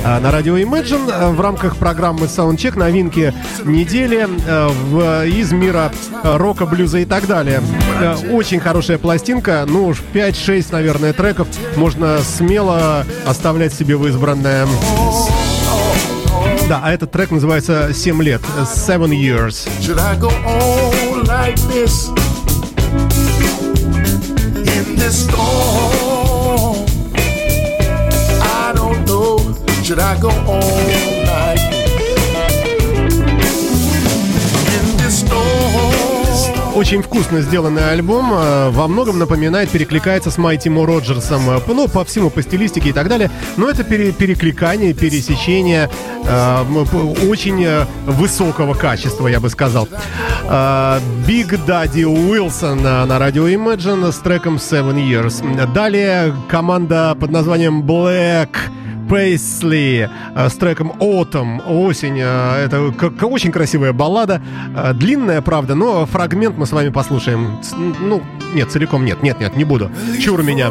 Э, 0.04 0.20
На 0.20 0.30
радио 0.30 0.56
Imagine 0.56 1.12
э, 1.12 1.28
в 1.32 1.40
рамках 1.42 1.76
программы 1.76 2.24
Soundcheck 2.28 2.78
новинки 2.78 3.34
недели 3.66 4.26
э, 4.46 5.28
из 5.28 5.52
мира 5.52 5.92
э, 6.24 6.36
рока, 6.38 6.64
блюза 6.64 7.00
и 7.00 7.04
так 7.04 7.26
далее. 7.26 7.60
Э, 8.00 8.16
Очень 8.30 8.58
хорошая 8.58 8.96
пластинка, 8.96 9.66
ну 9.68 9.88
уж 9.88 10.02
5-6, 10.14 10.68
наверное, 10.72 11.12
треков 11.12 11.46
можно 11.76 12.20
смело 12.20 13.04
оставлять 13.26 13.74
себе 13.74 13.98
в 13.98 14.06
избранное. 14.08 14.66
Да, 16.70 16.82
а 16.84 16.92
этот 16.92 17.10
трек 17.10 17.32
называется 17.32 17.92
«Семь 17.92 18.22
лет» 18.22 18.40
«Seven 18.64 19.10
Years». 19.10 19.68
Like 21.26 21.56
this? 21.68 22.08
In 24.54 24.94
this 24.94 25.26
storm, 25.26 26.86
I 28.40 28.72
don't 28.72 29.04
know. 29.04 29.40
Should 29.82 29.98
I 29.98 30.16
go 30.20 30.28
on? 30.28 31.19
Очень 36.80 37.02
вкусно 37.02 37.42
сделанный 37.42 37.90
альбом, 37.90 38.32
э, 38.32 38.70
во 38.70 38.88
многом 38.88 39.18
напоминает, 39.18 39.68
перекликается 39.68 40.30
с 40.30 40.38
Майти 40.38 40.70
Мо 40.70 40.86
Роджерсом, 40.86 41.42
э, 41.50 41.60
ну, 41.66 41.88
по 41.88 42.06
всему, 42.06 42.30
по 42.30 42.40
стилистике 42.40 42.88
и 42.88 42.92
так 42.94 43.06
далее, 43.08 43.30
но 43.58 43.68
это 43.68 43.84
пере- 43.84 44.12
перекликание, 44.12 44.94
пересечение 44.94 45.90
э, 46.24 46.64
очень 47.28 47.62
э, 47.62 47.84
высокого 48.06 48.72
качества, 48.72 49.28
я 49.28 49.40
бы 49.40 49.50
сказал. 49.50 49.88
Big 51.28 51.50
Daddy 51.66 52.04
Уилсон 52.04 52.82
на 52.82 53.18
радио 53.18 53.46
Imagine 53.46 54.10
с 54.10 54.16
треком 54.16 54.56
Seven 54.56 54.94
Years. 54.94 55.72
Далее 55.74 56.34
команда 56.48 57.14
под 57.20 57.30
названием 57.30 57.82
Black 57.82 58.48
Пейсли 59.10 60.08
э, 60.36 60.48
с 60.48 60.54
треком 60.54 60.92
Autumn, 61.00 61.60
осень. 61.66 62.18
э, 62.20 62.64
Это 62.64 62.80
очень 63.26 63.50
красивая 63.50 63.92
баллада. 63.92 64.40
Э, 64.76 64.92
Длинная, 64.94 65.42
правда, 65.42 65.74
но 65.74 66.06
фрагмент 66.06 66.56
мы 66.56 66.64
с 66.64 66.70
вами 66.70 66.90
послушаем. 66.90 67.58
Ну, 68.00 68.22
нет, 68.54 68.70
целиком 68.70 69.04
нет, 69.04 69.20
нет, 69.24 69.40
нет, 69.40 69.56
не 69.56 69.64
буду. 69.64 69.90
Чур 70.20 70.44
меня. 70.44 70.70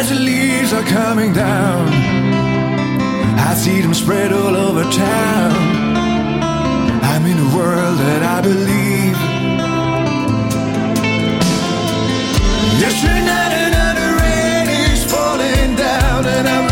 As 0.00 0.08
the 0.08 0.14
leaves 0.18 0.72
are 0.72 0.82
coming 0.84 1.32
down, 1.34 1.86
I 3.48 3.54
see 3.54 3.80
them 3.80 3.94
spread 3.94 4.32
all 4.32 4.54
over 4.54 4.84
town. 4.90 5.52
I'm 7.02 7.24
in 7.26 7.38
a 7.38 7.56
world 7.56 7.98
that 7.98 8.22
I 8.22 8.40
believe. 8.40 9.16
Yes, 12.82 12.96
another 13.68 14.08
rain 14.22 14.66
is 14.84 15.04
falling 15.12 15.74
down, 15.76 16.26
and 16.26 16.46
I'm 16.48 16.69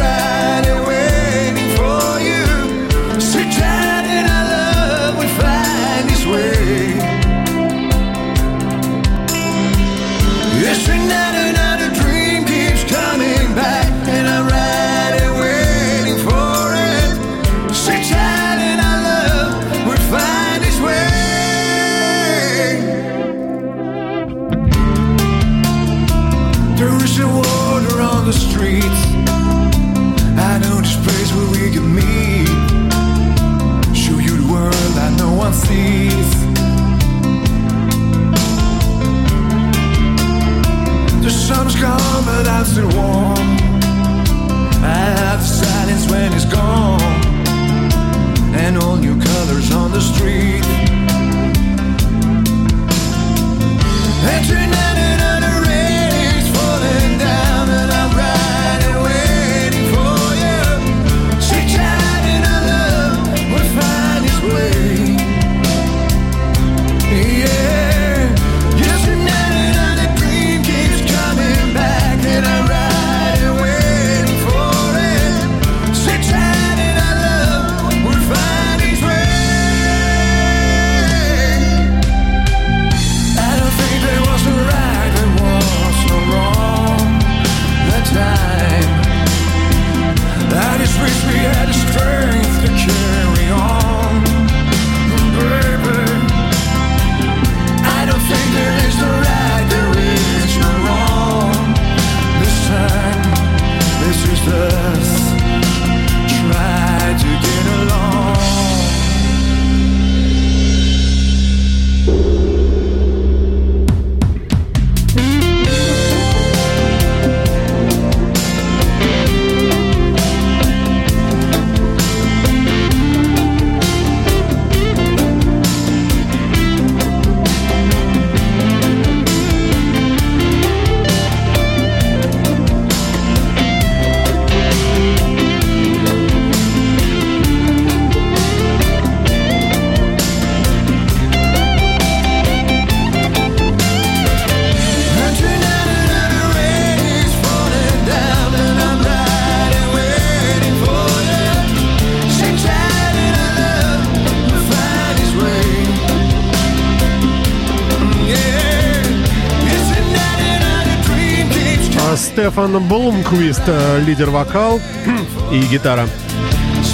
Стефан 162.58 162.88
Блумквист, 162.88 163.62
э, 163.68 164.00
лидер 164.04 164.30
вокал 164.30 164.80
и 165.52 165.60
гитара. 165.60 166.08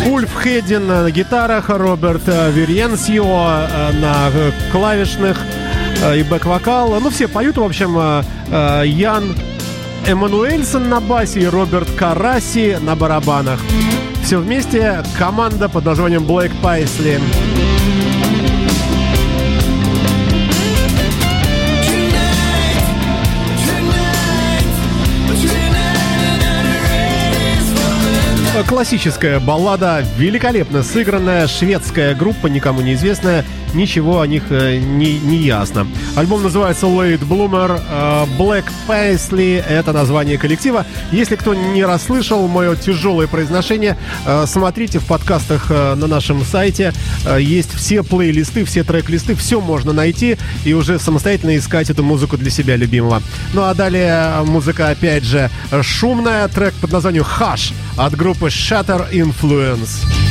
Ульф 0.07 0.35
Хедин 0.35 0.89
на 0.89 1.11
гитарах, 1.11 1.71
Роберт 1.71 2.25
э, 2.27 2.51
Верьенсио 2.51 3.25
э, 3.25 3.93
на 3.93 4.31
клавишных 4.73 5.41
и 6.15 6.23
бэк-вокал. 6.23 7.01
Ну, 7.01 7.09
все 7.09 7.29
поют, 7.29 7.57
в 7.57 7.63
общем, 7.63 7.97
Ян 8.85 9.35
Эммануэльсон 10.07 10.91
на 10.91 11.01
басе 11.01 11.41
и 11.41 11.47
Роберт 11.47 11.89
Караси 11.97 12.77
на 12.83 12.95
барабанах. 12.95 13.59
Все 14.23 14.37
вместе 14.37 15.03
команда 15.19 15.71
под 15.71 15.87
названием 15.87 16.25
Black 16.25 16.53
Paisley. 16.63 17.19
Классическая 28.63 29.41
баллада, 29.41 30.05
великолепно 30.17 30.85
сыгранная, 30.85 31.49
шведская 31.49 32.15
группа, 32.15 32.47
никому 32.47 32.83
неизвестная, 32.83 33.45
ничего 33.75 34.21
о 34.21 34.27
них 34.27 34.45
э, 34.51 34.79
не, 34.79 35.19
не 35.19 35.39
ясно. 35.39 35.87
Альбом 36.17 36.43
называется 36.43 36.87
Late 36.87 37.27
Bloomer, 37.27 37.81
э, 37.89 38.27
Black 38.39 38.65
Paisley, 38.89 39.65
это 39.65 39.93
название 39.93 40.39
коллектива. 40.39 40.87
Если 41.13 41.37
кто 41.37 41.55
не 41.55 41.85
расслышал 41.85 42.47
мое 42.49 42.77
тяжелое 42.77 43.27
произношение, 43.27 43.97
э, 44.27 44.45
смотрите 44.47 44.99
в 44.99 45.07
подкастах 45.07 45.71
на 45.71 46.07
нашем 46.07 46.45
сайте, 46.45 46.93
есть 47.39 47.73
все 47.75 48.03
плейлисты, 48.03 48.65
все 48.65 48.85
трек-листы, 48.85 49.35
все 49.35 49.61
можно 49.61 49.93
найти 49.93 50.37
и 50.65 50.73
уже 50.73 50.99
самостоятельно 50.99 51.57
искать 51.57 51.91
эту 51.91 52.03
музыку 52.03 52.37
для 52.37 52.51
себя 52.51 52.77
любимого. 52.77 53.23
Ну 53.53 53.63
а 53.63 53.75
далее 53.75 54.43
музыка, 54.45 54.89
опять 54.89 55.25
же, 55.25 55.51
шумная, 55.83 56.49
трек 56.49 56.75
под 56.75 56.93
названием 56.93 57.25
Hush 57.25 57.73
от 57.97 58.15
группы 58.15 58.47
Shatter 58.47 59.11
Influence. 59.13 60.24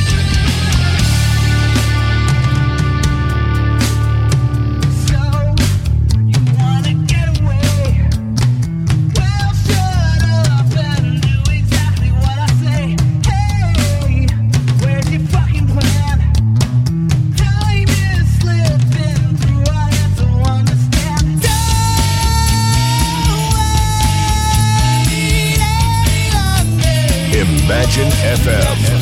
Legion 27.94 28.10
FM. 28.10 28.93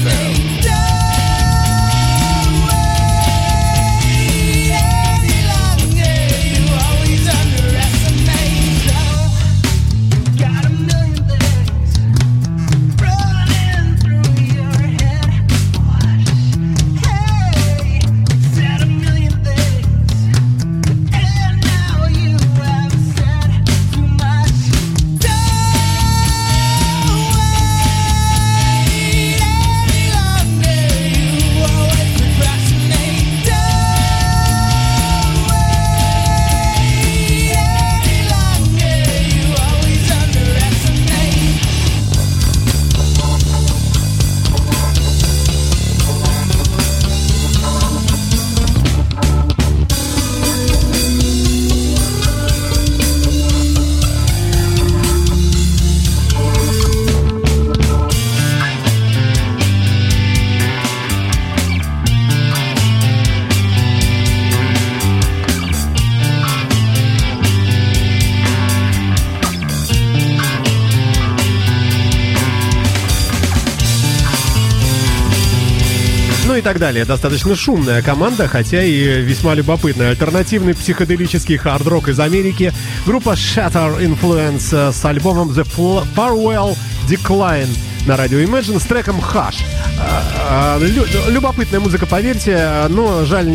И 76.62 76.64
так 76.64 76.78
далее. 76.78 77.04
Достаточно 77.04 77.56
шумная 77.56 78.02
команда, 78.02 78.46
хотя 78.46 78.84
и 78.84 79.20
весьма 79.20 79.54
любопытная. 79.54 80.10
Альтернативный 80.10 80.74
психоделический 80.74 81.56
хард-рок 81.56 82.08
из 82.08 82.20
Америки. 82.20 82.72
Группа 83.04 83.30
Shatter 83.30 84.00
Influence 84.00 84.68
э, 84.70 84.92
с 84.92 85.04
альбомом 85.04 85.50
The 85.50 85.66
Farewell 86.14 86.76
Decline 87.08 87.66
на 88.06 88.16
радио 88.16 88.38
Imagine 88.38 88.78
с 88.78 88.84
треком 88.84 89.16
Hush. 89.18 89.64
А, 89.98 90.22
а, 90.48 90.78
лю- 90.78 91.04
Любопытная 91.28 91.80
музыка, 91.80 92.06
поверьте, 92.06 92.86
но 92.88 93.24
жаль 93.24 93.48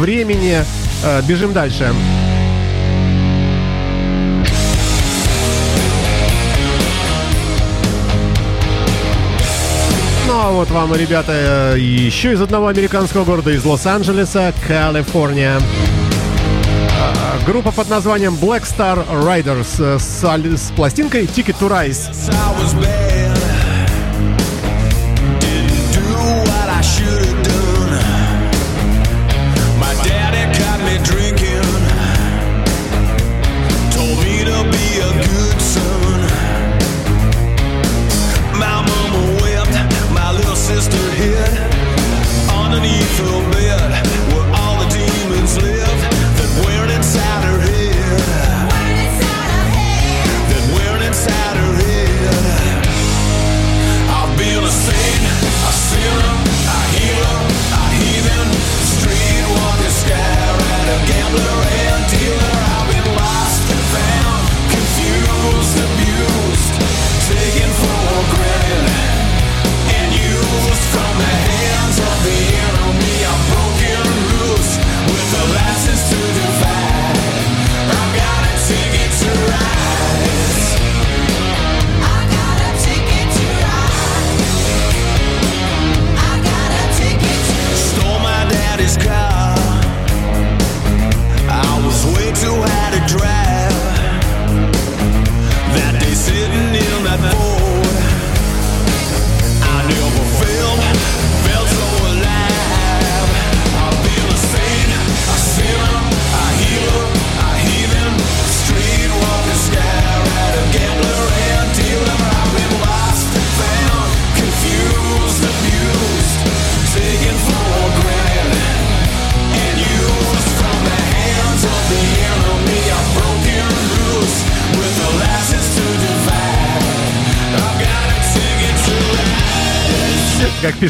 времени. 0.00 0.64
Бежим 1.28 1.52
дальше. 1.52 1.92
Ну 1.94 2.29
вот 10.52 10.70
вам, 10.70 10.94
ребята, 10.94 11.74
э, 11.74 11.78
еще 11.78 12.32
из 12.32 12.40
одного 12.40 12.68
американского 12.68 13.24
города, 13.24 13.50
из 13.50 13.64
Лос-Анджелеса, 13.64 14.52
Калифорния. 14.66 15.60
А, 17.00 17.38
Группа 17.46 17.72
под 17.72 17.88
названием 17.88 18.34
Black 18.34 18.62
Star 18.62 19.06
Riders 19.08 19.76
э, 19.78 19.98
с, 19.98 20.22
с 20.22 20.72
пластинкой 20.72 21.24
Ticket 21.24 21.56
to 21.60 21.68
Rise. 21.68 23.09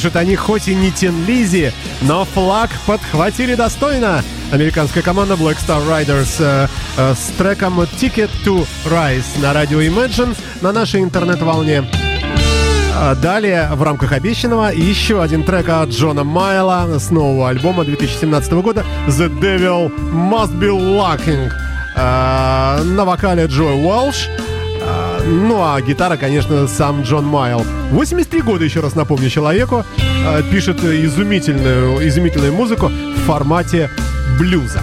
Пишут 0.00 0.16
они, 0.16 0.34
хоть 0.34 0.66
и 0.66 0.74
не 0.74 0.90
Тин 0.90 1.26
Лизи, 1.26 1.74
но 2.00 2.24
флаг 2.24 2.70
подхватили 2.86 3.54
достойно. 3.54 4.24
Американская 4.50 5.02
команда 5.02 5.34
Black 5.34 5.58
Star 5.58 5.86
Riders 5.86 6.36
э, 6.38 6.68
э, 6.96 7.14
с 7.14 7.36
треком 7.36 7.78
Ticket 7.82 8.30
to 8.42 8.66
Rise 8.86 9.42
на 9.42 9.52
радио 9.52 9.78
Imagine 9.82 10.34
на 10.62 10.72
нашей 10.72 11.02
интернет-волне. 11.02 11.84
А 12.94 13.14
Далее, 13.14 13.68
в 13.72 13.82
рамках 13.82 14.12
обещанного, 14.12 14.72
еще 14.72 15.22
один 15.22 15.44
трек 15.44 15.68
от 15.68 15.90
Джона 15.90 16.24
Майла 16.24 16.98
с 16.98 17.10
нового 17.10 17.50
альбома 17.50 17.84
2017 17.84 18.52
года 18.52 18.86
The 19.06 19.28
Devil 19.28 19.92
Must 20.14 20.58
Be 20.58 20.70
Locking. 20.70 21.50
А, 21.94 22.82
На 22.84 23.04
вокале 23.04 23.44
Джо 23.44 23.64
Уэлш. 23.64 24.30
Ну 25.26 25.62
а 25.62 25.80
гитара, 25.80 26.16
конечно, 26.16 26.66
сам 26.66 27.02
Джон 27.02 27.24
Майл. 27.26 27.64
83 27.90 28.42
года, 28.42 28.64
еще 28.64 28.80
раз 28.80 28.94
напомню, 28.94 29.28
человеку. 29.28 29.84
а, 30.26 30.42
Пишет 30.42 30.82
изумительную, 30.84 32.06
изумительную 32.08 32.52
музыку 32.52 32.88
в 32.88 33.20
формате 33.26 33.90
блюза. 34.38 34.80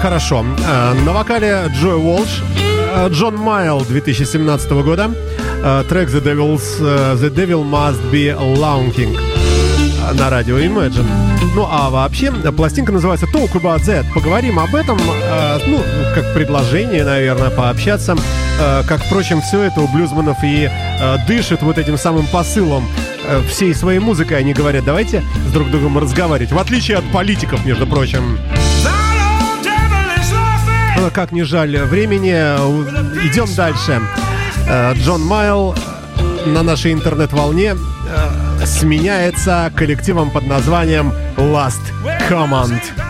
Хорошо. 0.00 0.44
А, 0.66 0.94
На 0.94 1.12
вокале 1.12 1.70
Джой 1.74 1.96
Уолш, 1.96 2.42
а, 2.94 3.08
Джон 3.08 3.36
Майл 3.36 3.82
2017 3.82 4.82
года, 4.82 5.10
а, 5.62 5.84
трек 5.84 6.08
The, 6.08 6.22
Devil's, 6.22 6.62
э, 6.80 7.16
The 7.16 7.34
Devil 7.34 7.64
Must 7.64 8.10
Be 8.10 8.30
а, 8.32 10.14
на 10.14 10.30
радио 10.30 10.58
Imagine. 10.58 11.06
Ну 11.54 11.66
а 11.70 11.90
вообще, 11.90 12.32
пластинка 12.32 12.92
называется 12.92 13.26
Talk 13.26 13.52
About 13.52 13.80
That. 13.82 14.06
Поговорим 14.14 14.58
об 14.58 14.74
этом, 14.74 14.98
ну, 15.66 15.80
как 16.14 16.32
предложение, 16.34 17.04
наверное, 17.04 17.50
пообщаться. 17.50 18.16
Как, 18.86 19.02
впрочем, 19.04 19.40
все 19.40 19.62
это 19.62 19.80
у 19.80 19.88
блюзманов 19.88 20.36
и 20.44 20.70
дышит 21.26 21.62
вот 21.62 21.78
этим 21.78 21.96
самым 21.96 22.26
посылом 22.26 22.86
э, 23.24 23.40
всей 23.48 23.74
своей 23.74 24.00
музыкой. 24.00 24.38
Они 24.38 24.52
говорят, 24.52 24.84
давайте 24.84 25.22
с 25.48 25.52
друг 25.52 25.70
другом 25.70 25.98
разговаривать. 25.98 26.52
В 26.52 26.58
отличие 26.58 26.98
от 26.98 27.04
политиков, 27.12 27.64
между 27.64 27.86
прочим. 27.86 28.38
Как 31.08 31.32
не 31.32 31.42
жаль 31.42 31.76
времени, 31.78 32.30
идем 32.30 33.46
дальше. 33.56 34.00
Э, 34.68 34.94
Джон 34.94 35.22
Майл 35.22 35.74
э, 35.74 36.48
на 36.48 36.62
нашей 36.62 36.92
интернет-волне 36.92 37.74
э, 37.74 38.66
сменяется 38.66 39.72
коллективом 39.74 40.30
под 40.30 40.46
названием 40.46 41.12
Last 41.36 41.80
Command. 42.28 43.09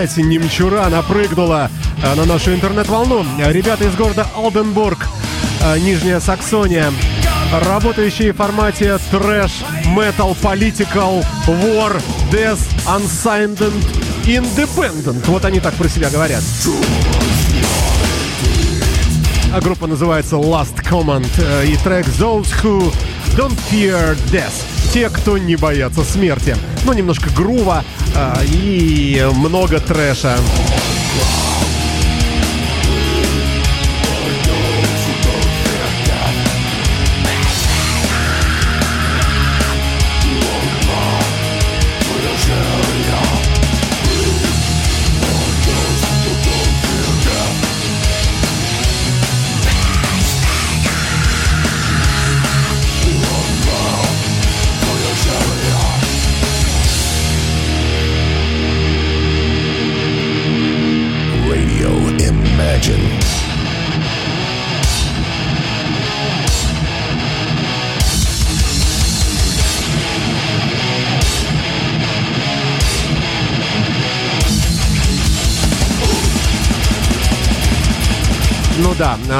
Опять 0.00 0.16
немчура 0.16 0.88
напрыгнула 0.88 1.70
э, 2.02 2.14
на 2.14 2.24
нашу 2.24 2.54
интернет-волну. 2.54 3.22
Ребята 3.38 3.84
из 3.84 3.94
города 3.96 4.26
Алденбург, 4.34 5.06
э, 5.62 5.78
Нижняя 5.78 6.20
Саксония, 6.20 6.90
работающие 7.52 8.32
в 8.32 8.36
формате 8.36 8.96
трэш, 9.10 9.50
metal, 9.94 10.34
political, 10.40 11.22
war, 11.46 12.00
death, 12.32 12.60
unsigned, 12.86 13.58
independent. 14.24 15.22
Вот 15.26 15.44
они 15.44 15.60
так 15.60 15.74
про 15.74 15.86
себя 15.86 16.08
говорят. 16.08 16.42
А 19.52 19.60
группа 19.60 19.86
называется 19.86 20.36
Last 20.36 20.82
Command 20.82 21.28
э, 21.36 21.66
и 21.66 21.76
трек 21.76 22.06
Those 22.06 22.48
Who 22.62 22.90
Don't 23.36 23.58
Fear 23.70 24.16
Death. 24.32 24.64
Те, 24.94 25.10
кто 25.10 25.36
не 25.36 25.56
боятся 25.56 26.04
смерти. 26.04 26.56
Ну, 26.84 26.94
немножко 26.94 27.28
грува 27.30 27.84
и 28.44 29.26
много 29.34 29.80
трэша. 29.80 30.36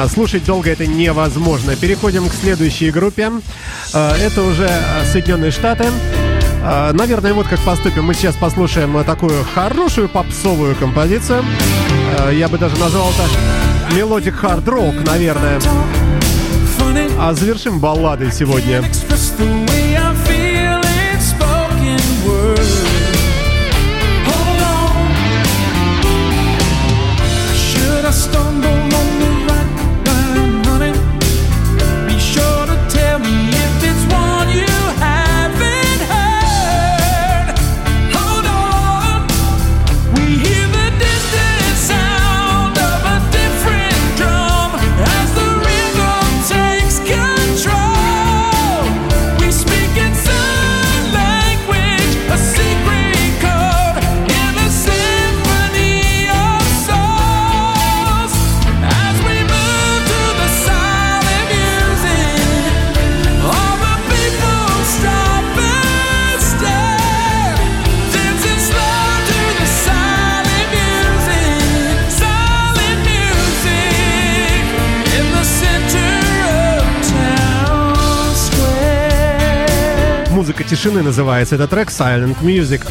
А, 0.01 0.07
слушать 0.07 0.45
долго 0.45 0.69
это 0.69 0.87
невозможно. 0.87 1.75
Переходим 1.75 2.27
к 2.27 2.33
следующей 2.33 2.91
группе. 2.91 3.31
А, 3.93 4.15
Это 4.17 4.41
уже 4.41 4.67
а, 4.67 5.05
Соединенные 5.05 5.51
Штаты. 5.51 5.85
Наверное, 6.93 7.33
вот 7.33 7.47
как 7.47 7.59
поступим. 7.61 8.03
Мы 8.03 8.13
сейчас 8.13 8.35
послушаем 8.35 9.03
такую 9.03 9.43
хорошую 9.55 10.07
попсовую 10.07 10.75
композицию. 10.75 11.43
Я 12.31 12.47
бы 12.49 12.59
даже 12.59 12.77
назвал 12.77 13.09
это 13.09 13.95
melodic 13.95 14.35
hard 14.35 14.67
rock, 14.67 14.93
наверное. 15.03 15.59
А 17.17 17.33
завершим 17.33 17.79
балладой 17.79 18.31
сегодня. 18.31 18.83
Тишины 80.71 81.03
называется 81.03 81.55
этот 81.55 81.69
трек 81.69 81.89
Silent 81.89 82.37
Music. 82.41 82.81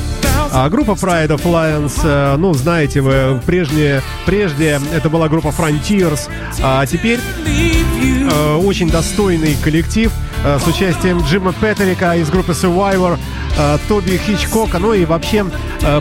А 0.53 0.69
группа 0.69 0.91
Pride 0.91 1.29
of 1.29 1.45
Lions, 1.45 1.99
э, 2.05 2.37
ну, 2.37 2.53
знаете 2.53 3.01
вы, 3.01 3.41
прежнее, 3.47 4.03
прежде 4.27 4.79
это 4.93 5.09
была 5.09 5.29
группа 5.29 5.49
Frontiers, 5.49 6.29
а 6.63 6.85
теперь 6.85 7.21
э, 7.47 8.55
очень 8.57 8.91
достойный 8.91 9.57
коллектив 9.65 10.13
э, 10.45 10.59
с 10.59 10.67
участием 10.67 11.21
Джима 11.23 11.55
Петерика 11.55 12.17
из 12.17 12.29
группы 12.29 12.53
Survivor, 12.53 13.19
э, 13.57 13.79
Тоби 13.89 14.21
Хичкока, 14.27 14.79
ну 14.79 14.93
и 14.93 15.07
вообще 15.07 15.47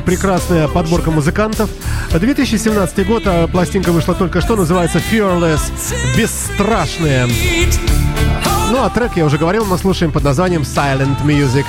прекрасная 0.06 0.68
подборка 0.68 1.12
музыкантов. 1.12 1.70
2017 2.12 3.08
год, 3.08 3.24
э, 3.26 3.48
пластинка 3.48 3.94
вышла 3.94 4.16
только 4.16 4.42
что, 4.42 4.58
называется 4.58 5.00
Fearless, 5.12 5.62
бесстрашная. 6.18 7.30
Ну 8.72 8.84
а 8.84 8.90
трек, 8.90 9.18
я 9.18 9.26
уже 9.26 9.38
говорил, 9.38 9.66
мы 9.66 9.78
слушаем 9.80 10.12
под 10.12 10.24
названием 10.24 10.62
Silent 10.62 11.24
Music. 11.26 11.66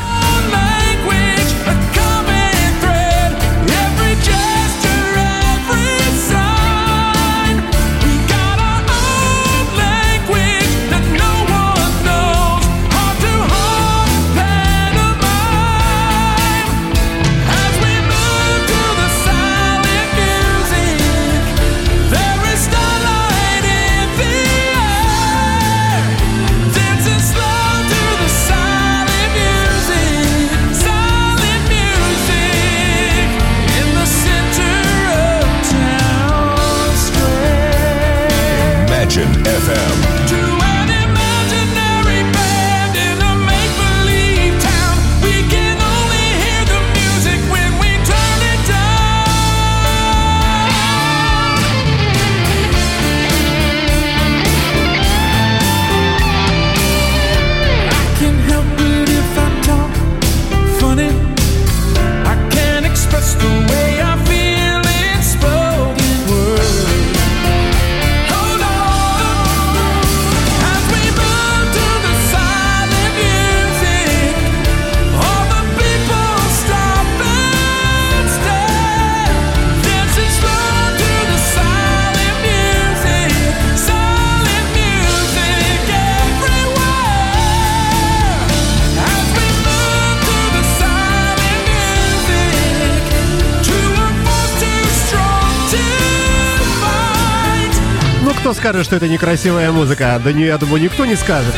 Скажет, 98.71 98.87
что 98.87 98.97
это 98.97 99.09
некрасивая 99.09 99.73
музыка? 99.73 100.21
Да 100.23 100.33
не, 100.33 100.45
я 100.45 100.57
думаю, 100.57 100.81
никто 100.81 101.05
не 101.05 101.16
скажет. 101.16 101.53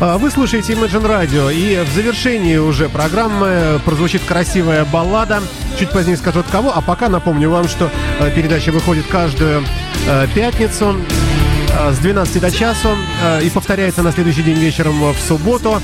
А, 0.00 0.18
Вы 0.18 0.32
слушаете 0.32 0.72
Imagine 0.72 1.06
Radio, 1.06 1.54
и 1.54 1.80
в 1.84 1.94
завершении 1.94 2.56
уже 2.56 2.88
программы 2.88 3.80
прозвучит 3.84 4.20
красивая 4.24 4.84
баллада. 4.84 5.42
Чуть 5.78 5.90
позднее 5.90 6.16
скажу 6.16 6.40
от 6.40 6.48
кого, 6.48 6.72
а 6.74 6.80
пока 6.80 7.08
напомню 7.08 7.50
вам, 7.50 7.68
что 7.68 7.88
э, 8.18 8.32
передача 8.34 8.72
выходит 8.72 9.06
каждую 9.06 9.62
э, 10.08 10.26
пятницу 10.34 10.96
с 11.92 11.98
12 11.98 12.40
до 12.40 12.50
часу 12.50 12.96
э, 13.22 13.42
и 13.42 13.50
повторяется 13.50 14.02
на 14.02 14.12
следующий 14.12 14.42
день 14.42 14.58
вечером 14.58 15.12
в 15.12 15.18
субботу. 15.20 15.80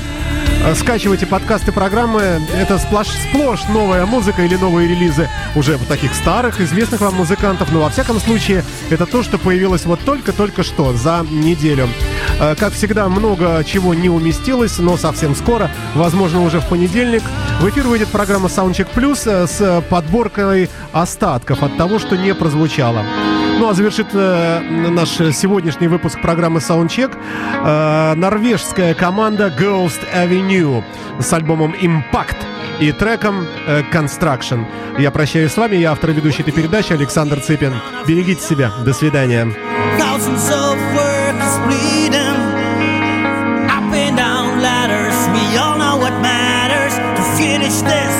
Э, 0.65 0.75
Скачивайте 0.75 1.25
подкасты 1.25 1.71
программы. 1.71 2.41
Это 2.55 2.77
сплошь, 2.77 3.07
сплошь 3.07 3.63
новая 3.69 4.05
музыка 4.05 4.43
или 4.43 4.55
новые 4.55 4.87
релизы 4.87 5.29
уже 5.55 5.77
вот 5.77 5.87
таких 5.87 6.13
старых, 6.13 6.59
известных 6.61 7.01
вам 7.01 7.15
музыкантов. 7.15 7.71
Но 7.71 7.81
во 7.81 7.89
всяком 7.89 8.19
случае, 8.19 8.63
это 8.89 9.05
то, 9.05 9.23
что 9.23 9.37
появилось 9.37 9.85
вот 9.85 9.99
только-только 10.01 10.63
что, 10.63 10.93
за 10.93 11.25
неделю. 11.29 11.89
Э, 12.39 12.55
Как 12.57 12.73
всегда, 12.73 13.07
много 13.07 13.63
чего 13.65 13.93
не 13.93 14.09
уместилось, 14.09 14.77
но 14.79 14.97
совсем 14.97 15.35
скоро, 15.35 15.71
возможно, 15.95 16.41
уже 16.41 16.59
в 16.59 16.67
понедельник, 16.67 17.23
в 17.59 17.69
эфир 17.69 17.87
выйдет 17.87 18.09
программа 18.09 18.47
Soundcheck 18.49 18.87
Plus 18.93 19.21
э, 19.25 19.47
с 19.47 19.81
подборкой 19.89 20.69
остатков 20.91 21.63
от 21.63 21.77
того, 21.77 21.99
что 21.99 22.17
не 22.17 22.33
прозвучало. 22.33 23.03
Ну 23.59 23.69
а 23.69 23.73
завершит 23.73 24.07
э, 24.13 24.59
наш 24.89 25.09
сегодняшний 25.09 25.87
выпуск 25.87 26.21
программы 26.21 26.59
Soundcheck 26.59 27.17
э, 27.17 28.13
норвежская 28.15 28.93
команда 28.93 29.47
Ghost 29.47 29.99
Avenue 30.13 30.83
с 31.19 31.33
альбомом 31.33 31.73
Impact 31.73 32.37
и 32.79 32.91
треком 32.91 33.47
э, 33.65 33.81
Construction. 33.91 34.65
Я 34.99 35.09
прощаюсь 35.09 35.53
с 35.53 35.57
вами, 35.57 35.75
я 35.77 35.91
автор 35.91 36.11
и 36.11 36.13
ведущий 36.13 36.43
этой 36.43 36.51
передачи 36.51 36.93
Александр 36.93 37.39
Цыпин. 37.39 37.73
Берегите 38.07 38.41
себя. 38.41 38.71
До 38.85 38.93
свидания. 38.93 39.47
Finish 47.37 47.81
this 47.81 48.17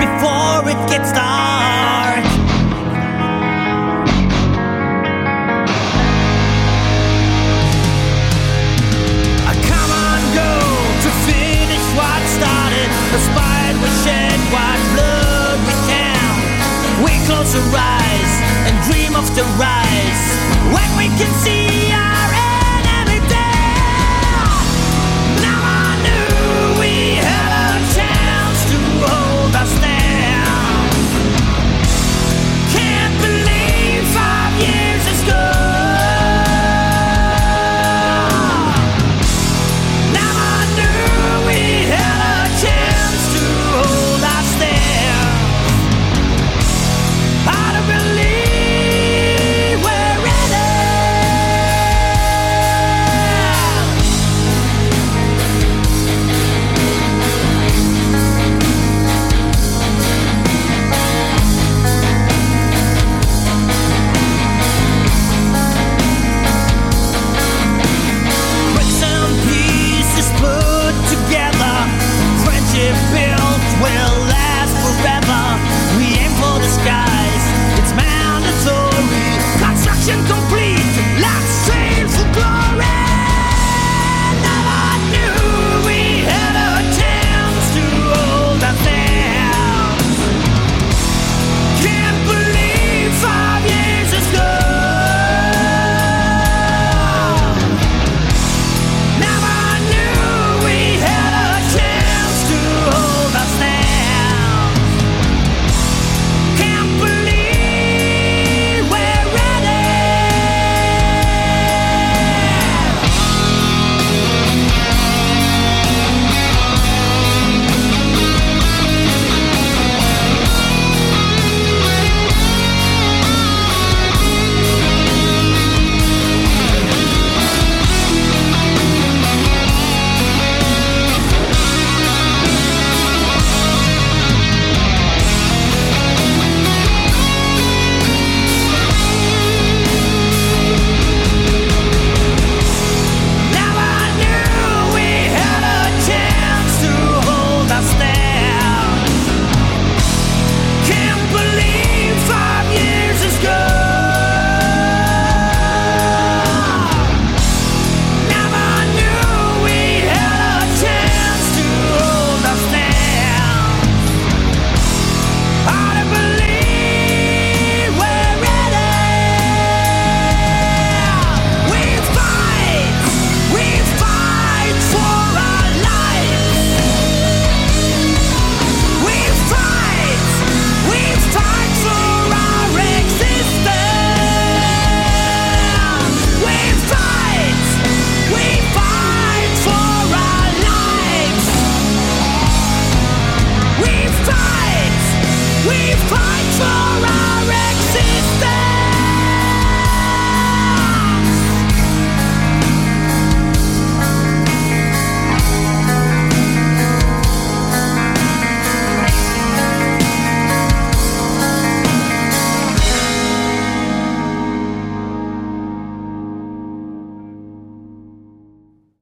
before 0.00 0.66
it 0.70 0.88
gets 0.88 1.12
dark. 1.12 1.25